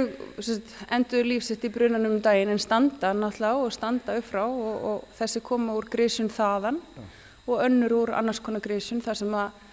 [0.91, 5.05] endur lífsitt í brunnanum um daginn en standa náttúrulega og standa upp frá og, og
[5.19, 7.03] þessi koma úr grísun þaðan já.
[7.47, 9.64] og önnur úr annars konar grísun þar sem að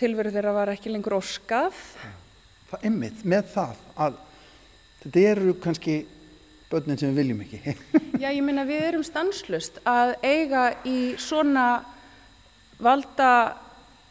[0.00, 1.76] tilveru þeirra var ekki lengur óskað.
[2.70, 4.18] Það er mitt með það að
[5.02, 5.96] þetta eru kannski
[6.70, 7.74] börnin sem við viljum ekki.
[8.22, 11.82] Já, ég minna við erum stanslust að eiga í svona
[12.80, 13.32] valda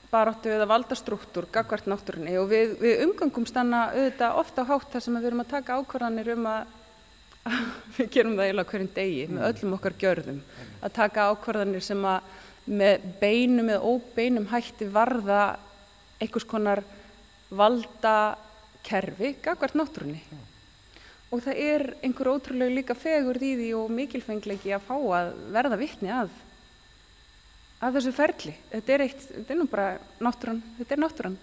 [0.09, 5.05] baróttu eða valdastruktúr gagvart náttúrunni og við, við umgangum stanna auðvitað ofta á hátt þar
[5.05, 6.75] sem við erum að taka ákvarðanir um að
[7.97, 10.39] við gerum það eiginlega hverjum degi með öllum okkar gjörðum
[10.81, 12.35] að taka ákvarðanir sem að
[12.69, 15.43] með beinum eða óbeinum hætti varða
[16.20, 16.84] einhvers konar
[17.49, 20.43] valdakerfi gagvart náttúrunni mm.
[21.34, 25.82] og það er einhver ótrúlega líka fegur í því og mikilfenglegi að fá að verða
[25.82, 26.32] vittni að
[27.80, 28.53] af þessu ferli.
[28.74, 29.88] Þetta er eitt, þetta er nú bara
[30.24, 31.38] náttúran, þetta er náttúran.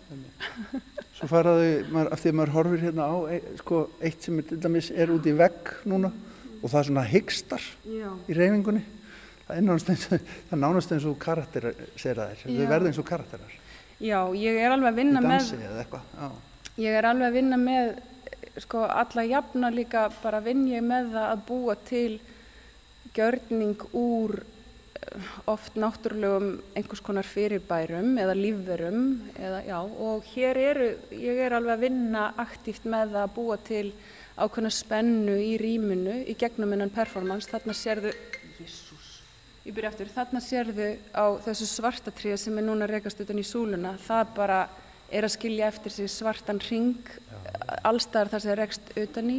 [1.16, 4.48] Svo faraðu, maður, af því að maður horfir hérna á e, sko, eitt sem er,
[4.50, 6.10] til dæmis er út í vegg núna
[6.60, 8.84] og það er svona hyggstar í reyfingunni.
[9.46, 12.68] Það er nánast eins og, það er nánast eins og karakter segir það er, þau
[12.74, 13.56] verður eins og karakterar.
[14.02, 16.26] Já, ég er alveg að vinna Í með, dansi eða eitthvað, já.
[16.84, 17.92] ég er alveg að vinna með,
[18.64, 22.10] sko, alla jafna líka bara vinn ég með það að búa til
[23.16, 29.00] gjörning úr eh, oft náttúrulegum einhvers konar fyrirbærum eða lífverum
[29.40, 33.58] eða, já, og hér eru, ég er alveg að vinna aktíft með það að búa
[33.64, 33.86] til
[34.36, 38.12] ákveðna spennu í rýminu í gegnum innan performance, þarna sérðu
[38.60, 38.95] Jésús,
[39.66, 43.96] ég byrja aftur þarna sérðu á þessu svartatriða sem er núna rekast utan í súluna
[44.06, 44.60] það bara
[45.10, 47.10] er að skilja eftir sig svartan ring
[47.86, 49.38] allstaðar þar sem það rekst utan í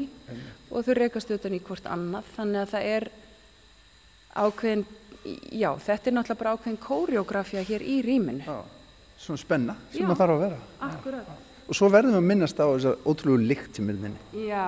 [0.71, 3.09] og þau rekast utan í hvort annað þannig að það er
[4.37, 4.85] ákveðin
[5.51, 8.57] já, þetta er náttúrulega bara ákveðin kóreografía hér í rýminu já.
[9.17, 10.13] Svona spenna sem Já.
[10.13, 10.57] þarf að vera.
[10.85, 14.45] Akkurat Og svo verðum við að minnast á þessar ótrúlegu lykt sem er þinni.
[14.47, 14.67] Já,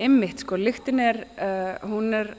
[0.00, 2.30] einmitt sko, lyktin er, uh, hún er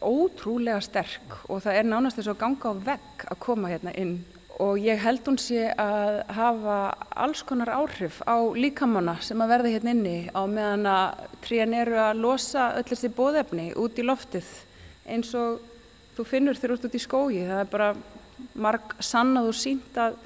[0.00, 4.20] ótrúlega sterk og það er nánast þess að ganga á vegg að koma hérna inn.
[4.60, 6.78] Og ég held hún sé að hafa
[7.24, 11.96] alls konar áhrif á líkamanna sem að verða hérna inni á meðan að trían eru
[11.96, 14.50] að losa öll þessi bóðefni út í loftið
[15.08, 15.62] eins og
[16.16, 17.94] þú finnur þér út út í skógi, það er bara
[18.60, 20.18] marg sannað og sínt að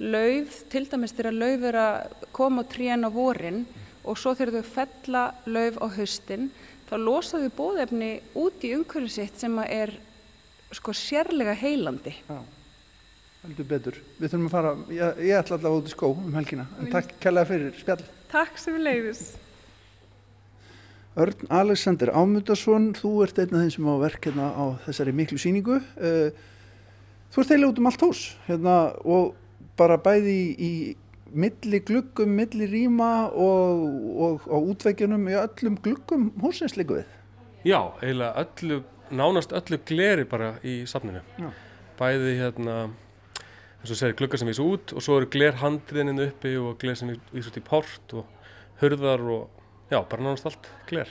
[0.00, 3.64] lauf, til dæmis þegar lauf er að koma á trían á vorin
[4.04, 6.48] og svo þegar þau fella lauf á haustin
[6.90, 9.92] þá losa þau bóðefni út í umhverju sitt sem er
[10.74, 12.12] sko sérlega heilandi.
[13.40, 13.96] Heldur betur.
[14.20, 16.66] Við þurfum að fara, ég, ég ætla allavega út í skó um helgina.
[16.82, 18.02] En takk kærlega fyrir spjall.
[18.30, 19.22] Takk sem leiðis.
[21.20, 25.40] Örn Alexander Ámundarsson, þú ert einn af þeim sem á verk hérna á þessari miklu
[25.42, 25.80] síningu.
[25.98, 26.30] Eh,
[27.30, 28.72] Þú ert eiginlega út um allt hús hérna,
[29.06, 29.36] og
[29.78, 30.70] bara bæði í, í
[31.32, 33.84] milli gluggum, milli rýma og,
[34.26, 37.12] og á útveikjunum í öllum gluggum húsins líka við.
[37.66, 41.22] Já, eiginlega öllu, nánast öllu gleri bara í safninu.
[41.38, 41.50] Já.
[42.00, 42.76] Bæði hérna,
[43.80, 47.12] eins og segir, gluggar sem vísa út og svo eru glerhandriðinu uppi og gler sem
[47.34, 48.50] vísa út í port og
[48.80, 49.48] hurðar og
[49.92, 51.10] já, bara nánast allt gler.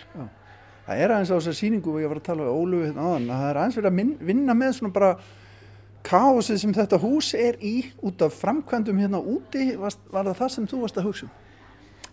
[0.90, 3.30] Það er aðeins á þessar síningu og ég var að tala við Ólu hérna áðan
[3.30, 5.12] að það er aðeins verið að minn, vinna með svona bara
[6.08, 10.52] káosið sem þetta hús er í út af framkvæmdum hérna úti var, var það það
[10.56, 11.34] sem þú varst að hugsa um?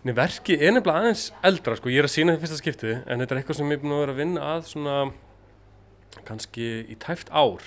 [0.05, 3.23] Nei, verki er nefnilega aðeins eldra, sko, ég er að sína þetta fyrsta skiptið en
[3.23, 4.97] þetta er eitthvað sem ég er búin að vera að vinna að svona
[6.27, 7.65] kannski í tæft ár.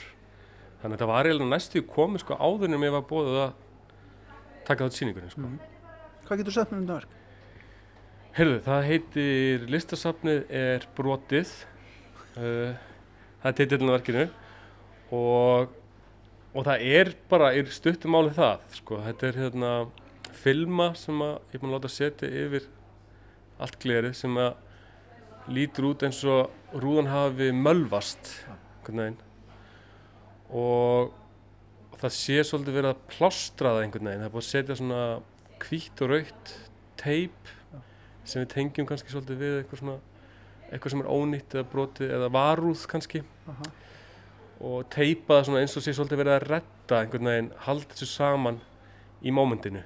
[0.80, 3.50] Þannig að þetta var eiginlega næstu komið sko áður en mér var bóðið að
[4.68, 5.50] taka þátt síningunni, sko.
[6.28, 7.18] Hvað getur sagt mér um þetta verk?
[8.38, 11.52] Heyrðu, það heitir listasafnið er brotið
[12.38, 12.78] uh,
[13.42, 14.24] það er á verkinu
[15.10, 15.72] og,
[16.50, 19.00] og það er bara í stuttum máli það sko.
[19.06, 19.72] þetta er hérna
[20.40, 22.66] filma sem að ég er búin að láta setja yfir
[23.60, 29.18] allt glerið sem að lítur út eins og rúðan hafi mölvast einhvern veginn.
[30.50, 31.14] Og
[32.00, 34.22] það sé svolítið verið að plástra það einhvern veginn.
[34.22, 35.02] Það er búin að setja svona
[35.60, 36.54] hvítt og raukt
[37.00, 37.52] teip
[38.24, 39.98] sem við tengjum kannski svolítið við eitthvað svona
[40.70, 43.22] eitthvað sem er ónýtt eða brotið eða varúð kannski.
[43.50, 43.70] Aha.
[44.60, 48.08] Og teipa það svona eins og sé svolítið verið að redda einhvern veginn, halda þessu
[48.10, 48.60] saman
[49.24, 49.82] í mómentinu.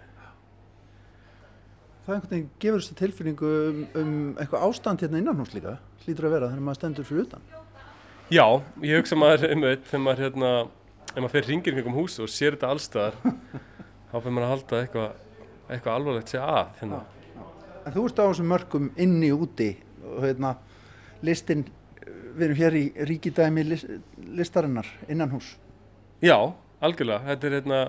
[2.04, 6.28] Það einhvern veginn gefur þessu tilfinningu um, um eitthvað ástand hérna innan hús líka hlýtur
[6.28, 7.44] að vera að maður stendur fyrir utan.
[8.32, 8.46] Já,
[8.84, 10.50] ég hugsa maður um þetta þegar maður hérna,
[11.12, 13.20] ef maður fer ringir kringum hús og sér þetta allstaðar
[14.10, 15.20] þá fyrir maður að halda eitthvað
[15.68, 17.00] eitthvað alvarlegt sé að hérna.
[17.84, 19.70] En þú ert á þessum mörgum inni úti
[20.20, 20.54] hérna
[21.24, 21.64] listin,
[22.34, 23.86] við erum hér í ríkidæmi list,
[24.38, 25.54] listarinnar innan hús.
[26.24, 26.36] Já,
[26.84, 27.80] algjörlega, þetta er hérna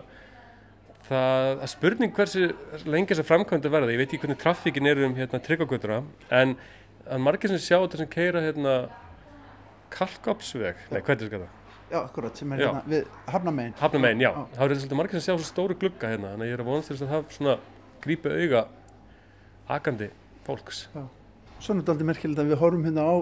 [1.05, 2.47] það er spurning hversu
[2.89, 5.99] lengi þessar framkvæmdi verða, ég veit ekki hvernig traffíkin er um hérna tryggagötuna,
[6.33, 6.55] en
[7.05, 8.75] að margir sem sjá þetta sem keira hérna
[9.93, 11.51] kalkopsveg, nei hvað er þetta?
[11.85, 12.67] Já, akkurat, sem er Já.
[12.71, 13.75] hérna við hafnamegin.
[13.77, 14.45] Hafnamegin, já, Já.
[14.55, 16.63] þá er þetta svolítið margir sem sjá svo stóru glugga hérna, þannig að ég er
[16.63, 17.55] að vonast þess að það svona
[18.01, 18.63] grípi auga
[19.77, 20.09] akandi
[20.47, 20.79] fólks.
[21.61, 23.15] Svo er þetta aldrei merkilegt að við horfum hérna á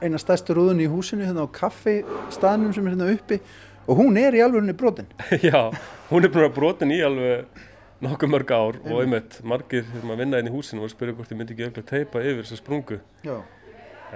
[0.00, 3.40] eina stærstu rúðunni í húsinu, hérna á kaffistaðnum sem er hérna uppi
[3.86, 5.08] og hún er í alvörunni brotin.
[5.48, 5.70] já,
[6.10, 7.66] hún er að brotin í alveg
[8.00, 11.32] nokkuð mörg ár og einmitt margir þegar maður vinna inn í húsinu og spyrja hvort
[11.32, 13.34] ég myndi ekki öll að teipa yfir þessa sprungu Já.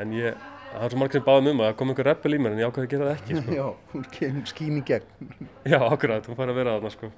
[0.01, 0.39] en ég,
[0.71, 2.63] það er svo margir sem báðum um að það kom einhver reppel í mér en
[2.63, 3.57] ég ákveði að gera það ekki sko.
[3.61, 5.29] Já, hún kemur skín í gegn.
[5.69, 7.13] já, akkurat, hún fær að vera þarna sko.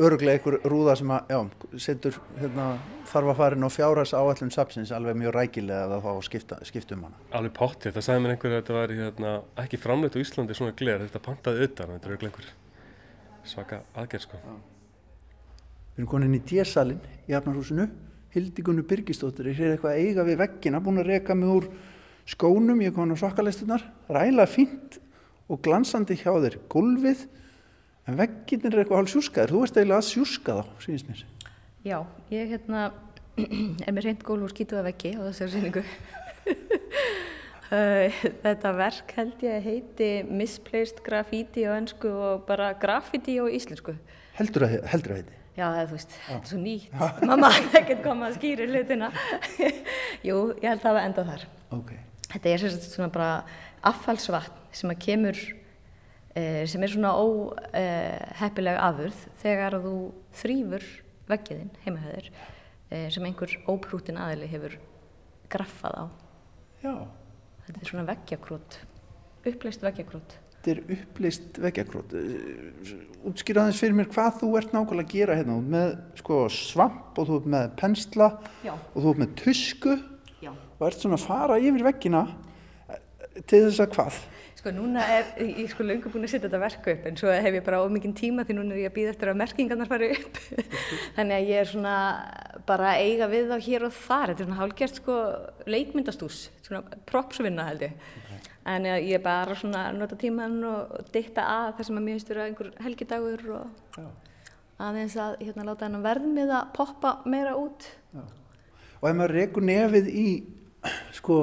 [0.00, 2.66] Öruglega einhver rúða sem að, já, setur, hérna,
[3.10, 6.20] þarf að fara inn á fjárhærs áallum sapsins alveg mjög rækilega að það fá að
[6.28, 7.18] skipta, skipta um hana.
[7.36, 10.76] alveg pottið, það sagði mér einhver að þetta væri hérna, ekki framleitt á Íslandi svona
[10.80, 12.48] gler, þetta pantaði utan þetta er örugglega einhver
[13.50, 14.40] svaka aðgerð sko.
[15.90, 17.86] Við erum konin í D-salin í Hafnarhúsinu.
[18.30, 21.68] Hildigunni Birgistóttir er hér eitthvað að eiga við veggina, búin að reka mig úr
[22.30, 25.00] skónum, ég er komin á sokkalestunar, ræla fínt
[25.50, 27.26] og glansandi hjá þér gulvið,
[28.10, 29.54] en vegginir er eitthvað hálf sjúskaður.
[29.54, 31.24] Þú ert eiginlega að sjúska þá, sínist mér.
[31.86, 31.98] Já,
[32.34, 32.86] ég hérna,
[33.86, 35.84] er með reynd gólf og skýtuða veggi á þessari síningu.
[37.70, 43.94] Þetta verk held ég heiti Misplaced Graffiti á ennsku og bara Graffiti á íslensku.
[44.40, 45.36] Heldur að, heldur að heiti?
[45.54, 46.92] Já, það, þú veist, þetta er svo nýtt.
[47.30, 49.10] Mamma, ekkert koma að skýra hlutina.
[50.26, 51.46] Jú, ég held að það var enda þar.
[51.76, 51.92] Ok.
[52.30, 53.30] Þetta er svona bara
[53.90, 55.59] affallsvatn sem að kemur, eh,
[56.30, 59.94] sem er svona óheppileg eh, afurð þegar þú
[60.40, 60.84] þrýfur
[61.30, 64.76] veggiðinn heimahöður eh, sem einhver óprútin aðili hefur
[65.50, 66.04] graffað á.
[66.84, 66.94] Já.
[67.66, 68.78] Þetta er svona veggjakrót,
[69.46, 70.36] uppleist veggjakrót.
[70.60, 72.14] Þetta er upplýst veggjakrót.
[73.26, 75.56] Útskýra aðeins fyrir mér hvað þú ert nákvæmlega að gera hérna.
[75.72, 78.28] Með sko, svamp og þú ert með pensla
[78.66, 78.74] Já.
[78.76, 79.94] og þú ert með tusku
[80.44, 80.50] Já.
[80.52, 82.26] og ert svona að fara yfir veggina
[83.48, 84.20] til þess að hvað?
[84.60, 87.54] Sko núna er, ég sko löngu búin að setja þetta verk upp en svo hef
[87.56, 90.40] ég bara ómikinn tíma því núna er ég að býða eftir að merkingarnar fari upp.
[91.16, 91.94] Þannig að ég er svona
[92.68, 94.32] bara eiga við þá hér og þar.
[94.34, 95.16] Þetta er svona hálgjert sko
[95.64, 97.94] leikmyndastús, svona propsvinna held ég.
[98.68, 102.18] En ég er bara svona að nota tíman og ditta að það sem að mér
[102.18, 103.96] finnst vera einhver helgidagur og
[104.90, 107.88] aðeins að hérna láta hennar verðmið að poppa meira út.
[109.00, 110.28] Og ef maður rekur nefið í
[111.16, 111.40] sko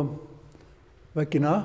[1.18, 1.58] veggina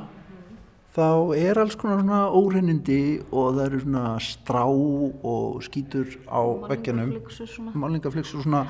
[0.92, 1.06] þá
[1.38, 7.14] er alls konar svona óreinnindi og það eru svona strá og skítur á veggjanum.
[7.72, 8.66] Málningaflixur svona.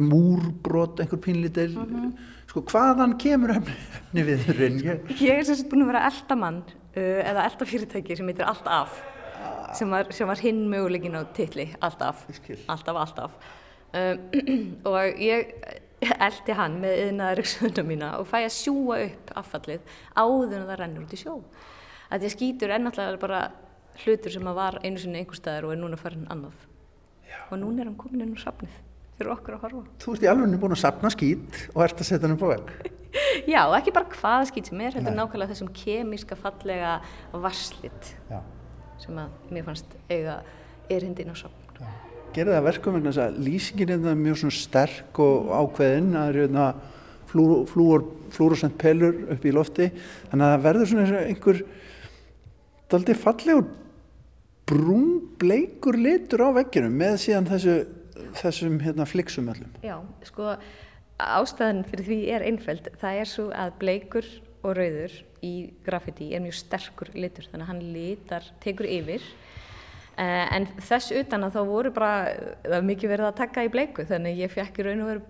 [0.00, 1.74] Múrbrot, einhver pínlítil.
[2.48, 4.78] Sko hvaðan kemur efni, efni viðurinn?
[4.84, 8.68] Ég, Ég er sem sagt búin að vera eldamann uh, eða eldafyrirtæki sem heitir Allt
[8.68, 8.98] Af
[9.76, 12.58] sem var, sem var hinn möguleikin á titli Allt Af, Ég skil.
[12.72, 13.38] Alltaf Allt Af
[13.96, 14.20] um,
[14.90, 15.54] og ég
[16.02, 21.06] eldi hann með yðnaðaríksöndum mína og fæ að sjúa upp affallið áður en það rennur
[21.06, 21.36] út í sjó
[22.12, 23.42] ég skýtur er náttúrulega bara
[24.02, 26.64] hlutur sem var einu sinni einhver staðar og er núna farin annað
[27.50, 28.80] og núna er hann komin inn á safnið
[29.18, 32.08] fyrir okkur að horfa þú ert í alveg búin að sapna skít og ert að
[32.08, 32.72] setja hann upp á vegg.
[33.52, 36.94] Já, ekki bara hvað skýt sem er, heldur nákvæmlega þessum kemíska fallega
[37.44, 38.40] varslit Já.
[39.02, 40.40] sem að mér fannst eiga
[40.92, 41.84] erindin á sopn.
[42.32, 46.10] Gerði það verkum vegna þess að lýsingin er það mjög sterk og ákveðin.
[46.16, 46.66] Það eru hérna
[47.32, 49.88] flúor, flúrosent pelur upp í lofti.
[50.30, 51.62] Þannig að það verður svona einhver
[52.92, 53.66] daldi fallegur
[54.68, 55.10] brún
[55.40, 57.76] bleikur litur á vegginum með síðan þessu,
[58.40, 59.74] þessum hérna fliksum öllum.
[59.84, 59.96] Já,
[60.28, 60.54] sko
[61.22, 62.88] ástæðan fyrir því er einföld.
[63.00, 64.28] Það er svo að bleikur
[64.62, 69.24] og rauður í graffiti er mjög sterkur litur þannig að hann litar, tekur yfir
[70.20, 72.32] en þess utan að þá voru bara,
[72.62, 75.22] það var mikið verið að taka í bleiku þannig ég fekk í raun og veru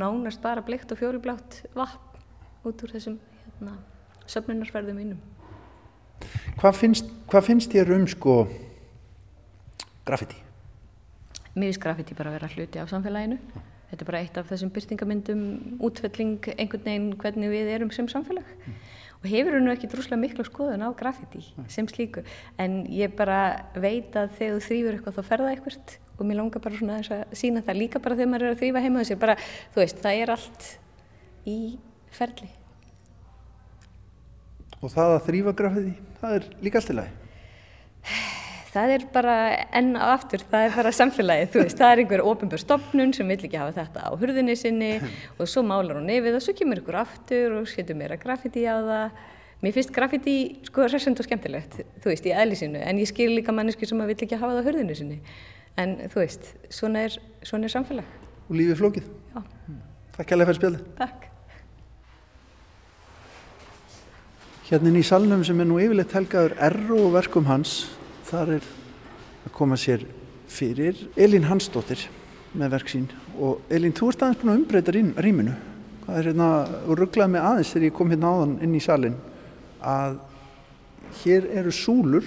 [0.00, 3.78] nánast bara bleikt og fjólublátt vatn út úr þessum hérna,
[4.28, 5.20] söfnunarferðum mínum.
[6.60, 8.34] Hvað finnst, hvað finnst þér um sko
[10.04, 10.36] graffiti?
[11.54, 13.38] Mér finnst graffiti bara að vera hluti af samfélaginu.
[13.90, 15.44] Þetta er bara eitt af þessum byrtingamyndum,
[15.82, 18.46] útfelling, einhvern veginn hvernig við erum sem samfélag.
[19.20, 22.22] Og hefur nú ekki drúslega miklu skoðun á graffiti sem slíku.
[22.56, 26.60] En ég bara veit að þegar þú þrýfur eitthvað þá ferða eitthvað og mér langar
[26.64, 29.20] bara svona þess að sína það líka bara þegar maður er að þrýfa heima þessi.
[29.20, 29.36] Bara,
[29.72, 30.66] þú veist, það er allt
[31.48, 31.58] í
[32.16, 32.50] ferli.
[34.80, 38.38] Og það að þrýfa graffiti, það er líka allt í lagi.
[38.70, 39.34] Það er bara
[39.74, 43.26] enn á aftur, það er bara samfélagið, þú veist, það er einhver ofinbjörn stopnun sem
[43.32, 44.90] vill ekki hafa þetta á hurðinni sinni
[45.40, 48.78] og svo málar hún nefið og svo kemur ykkur aftur og setur meira graffiti á
[48.78, 49.18] það.
[49.60, 50.34] Mér finnst graffiti
[50.68, 54.14] sko resend og skemmtilegt, þú veist, í eðlisinu, en ég skil líka manneski sem að
[54.14, 55.18] vill ekki hafa það á hurðinni sinni.
[55.76, 58.14] En þú veist, svona er, svona er samfélag.
[58.46, 59.10] Og lífið flókið.
[59.34, 59.42] Já,
[60.16, 60.86] Takk alveg fyrir spjallið.
[61.02, 61.26] takk.
[64.70, 67.72] Hérna inn í salnum sem er nú yfirleitt helgaður erru og verkum hans,
[68.30, 68.66] þar er
[69.46, 70.04] að koma sér
[70.50, 72.06] fyrir Elín Hansdóttir
[72.58, 73.06] með verk sín.
[73.38, 75.54] Og Elín, þú ert aðeins búin að umbreyta rým, rýminu.
[76.04, 76.50] Hvað er hérna,
[76.86, 79.16] og rugglaði mig aðeins þegar ég kom hérna áðan inn í salin,
[79.80, 80.18] að
[81.22, 82.26] hér eru súlur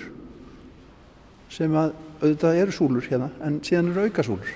[1.54, 4.54] sem að, auðvitað eru súlur hérna, en síðan eru aukasúlur.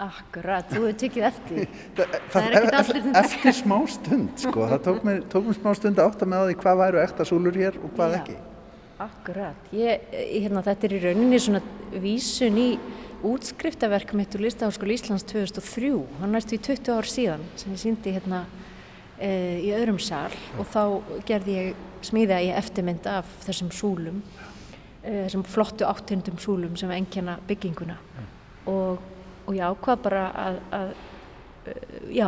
[0.00, 1.66] Akkurat, þú hefur tekið eftir.
[1.98, 4.68] Það, Það er ekkert allir sem eftir smá stund, sko.
[4.70, 7.26] Það tók mér, tók mér smá stund að átta með á því hvað væru ekta
[7.28, 8.20] súlur hér og hvað Já.
[8.22, 8.38] ekki.
[9.00, 9.68] Akkurat.
[9.72, 11.60] Ég, hérna, þetta er í rauninni svona
[12.02, 12.66] vísun í
[13.24, 15.92] útskriftaverk mitt úr Listaháskóla Íslands 2003.
[16.20, 18.42] Hann næstu í 20 ár síðan sem ég síndi hérna
[19.16, 19.30] e,
[19.64, 20.82] í öðrum sal og þá
[21.28, 24.20] gerði ég smíða í eftirmynd af þessum súlum
[25.00, 27.96] þessum flottu áttundum súlum sem engjana bygginguna
[28.68, 29.00] og,
[29.46, 30.90] og ég ákvað bara að, að
[32.12, 32.26] já,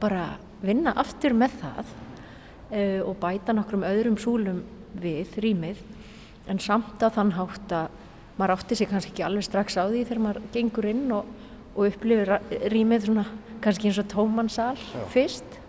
[0.00, 0.24] bara
[0.64, 4.62] vinna aftur með það uh, og bæta nokkrum öðrum súlum
[5.00, 5.84] við rýmið
[6.50, 8.00] en samt að þann hátt að
[8.38, 11.28] maður átti sig kannski ekki alveg strax á því þegar maður gengur inn og,
[11.74, 12.36] og upplifir
[12.72, 13.26] rýmið svona
[13.64, 14.76] kannski eins og tómansal
[15.12, 15.60] fyrst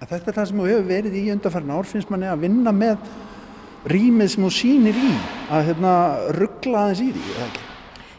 [0.00, 2.72] að Þetta er það sem þú hefur verið í undarfærin ár finnst manni að vinna
[2.76, 3.06] með
[3.88, 5.12] rýmið sem þú sýnir í
[5.54, 5.92] að hérna,
[6.36, 7.46] ruggla aðeins í því?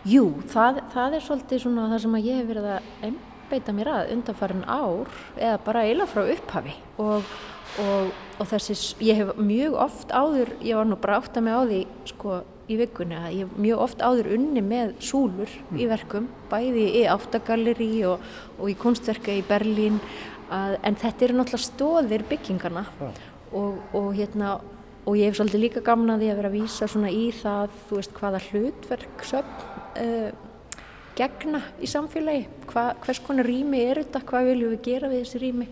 [0.07, 4.13] Jú, það, það er svolítið svona það sem ég hef verið að einbeita mér að
[4.15, 7.29] undarfærin ár eða bara eila frá upphafi og,
[7.83, 11.57] og, og þessi, ég hef mjög oft áður, ég var nú bara átt að mig
[11.57, 11.81] á því
[12.11, 15.77] sko í vikunni að ég hef mjög oft áður unni með súlur mm.
[15.79, 18.25] í verkum, bæði í áttagalleri og,
[18.59, 20.01] og í kunstverka í Berlín
[20.53, 23.11] að, en þetta eru náttúrulega stóðir byggingarna ja.
[23.55, 24.57] og, og hérna
[25.07, 27.99] og ég hef svolítið líka gamna því að vera að vísa svona í það, þú
[28.01, 29.61] veist, hvaða hlutverk sögn
[30.03, 30.31] uh,
[31.17, 35.41] gegna í samfélagi, Hva, hvers konar rými er þetta, hvað viljum við gera við þessi
[35.41, 35.67] rými,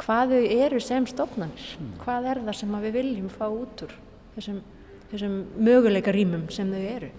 [0.00, 1.94] hvað þau eru sem stofnanir, mm.
[2.02, 3.94] hvað er það sem við viljum fá út úr
[4.36, 4.60] þessum,
[5.12, 7.10] þessum möguleika rýmum sem þau eru.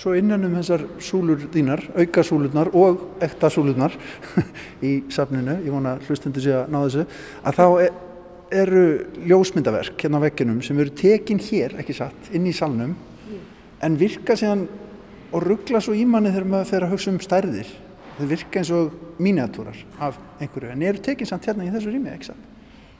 [0.00, 3.96] Svo innan um þessar súlur þínar, auka súlurnar og ekta súlurnar
[4.88, 7.04] í safninu, ég vona hlustendur sé að ná þessu,
[7.44, 7.98] að þá er,
[8.62, 8.84] eru
[9.30, 13.42] ljósmyndaverk hérna á vegginum sem eru tekin hér, ekki satt, inn í salnum mm.
[13.86, 14.64] en virka síðan
[15.30, 17.68] og ruggla svo í manni þegar maður fer að hugsa um stærðir.
[18.20, 22.10] Þeir virka eins og miniatúrar af einhverju en eru tekin samt hérna í þessu rými,
[22.12, 22.48] ekki satt?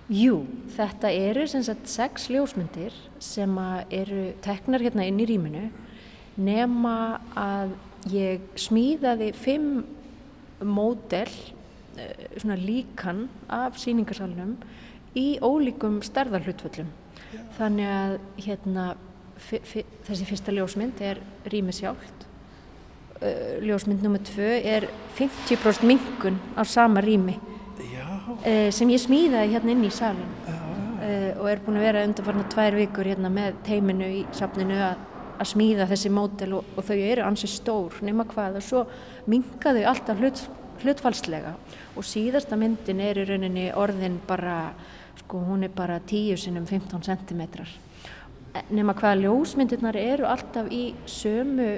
[0.09, 3.53] Jú, þetta eru sem sagt sex ljósmyndir sem
[3.93, 5.67] eru teknar hérna inn í rýminu
[6.41, 7.75] nema að
[8.09, 9.85] ég smíðaði fimm
[10.65, 11.29] módel,
[12.01, 14.57] eh, svona líkan af síningarsalunum
[15.15, 16.89] í ólíkum stærðarhlutvöllum.
[17.59, 18.97] Þannig að hérna,
[19.51, 21.21] þessi fyrsta ljósmynd er.
[21.45, 22.20] Eh,
[23.67, 24.23] ljósmynd nr.
[24.31, 27.37] 2 er 50% mingun á sama rými
[27.91, 28.07] Já.
[28.73, 30.33] sem ég smíðaði hérna inn í salun
[31.41, 35.07] og er búin að vera undanfarnar tvær vikur hérna með teiminu í safninu að
[35.41, 38.83] að smíða þessi mótel og, og þau eru ansið stór nema hvað og svo
[39.31, 40.43] minga þau alltaf hlut,
[40.83, 41.55] hlutfalslega
[41.97, 44.75] og síðasta myndin er í rauninni orðin bara,
[45.23, 47.47] sko hún er bara 10 sinum 15 cm
[48.75, 51.73] nema hvað ljósmyndirnar eru alltaf í sömu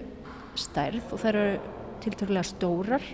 [0.59, 1.73] stærð og þær eru
[2.03, 3.07] tilturlega stórar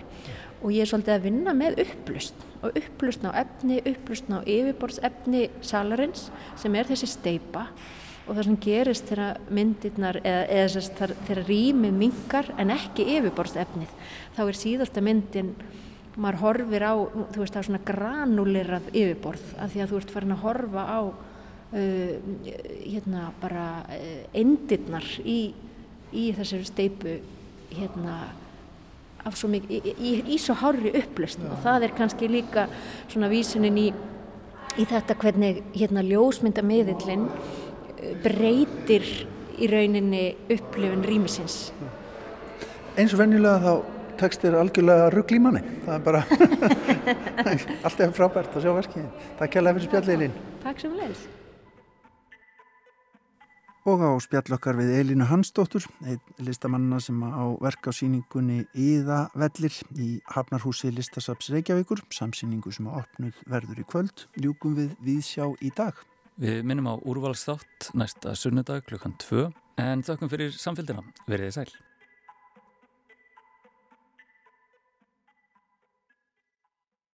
[0.59, 5.47] og ég er svolítið að vinna með upplust og upplust á efni, upplust á yfirborðsefni
[5.63, 6.27] salarins
[6.59, 7.69] sem er þessi steipa
[8.29, 13.93] og það sem gerist þegar myndirnar eða, eða þegar rými mingar en ekki yfirborðsefnið
[14.35, 15.53] þá er síðasta myndin
[16.19, 16.93] maður horfir á,
[17.31, 20.99] þú veist, á svona granulirað yfirborð af því að þú ert farin að horfa á
[21.05, 22.13] uh,
[22.83, 25.39] hérna bara uh, endirnar í,
[26.13, 27.17] í þessari steipu
[27.69, 28.19] hérna
[29.35, 32.65] svo mikið, í, í, í svo hári upplöst og það er kannski líka
[33.11, 33.89] svona vísunin í
[34.79, 37.27] í þetta hvernig hérna ljósmyndamiðillinn
[38.23, 39.07] breytir
[39.59, 41.57] í rauninni upplifin rýmisins.
[42.99, 45.63] Eins og venjulega þá tekst þér algjörlega ruggl í manni.
[45.85, 46.23] Það er bara
[47.87, 49.11] alltaf frábært að sjá verkið.
[49.39, 50.39] Takk kærlega fyrir spjalliðilinn.
[50.63, 51.27] Takk sem leils.
[53.89, 59.73] Og á spjallokkar við Elínu Hansdóttur, einn listamanna sem á verk á síningunni Íða Vellir
[59.97, 65.73] í Hafnarhúsi Listasaps Reykjavíkur, samsýningu sem á opnuð verður í kvöld, ljúkum við Víðsjá í
[65.73, 65.97] dag.
[66.37, 69.47] Við minnum á úrvalstátt næsta sunnudag klukkan 2
[69.81, 71.07] en þakkum fyrir samfélgina.
[71.25, 71.71] Verðið sæl.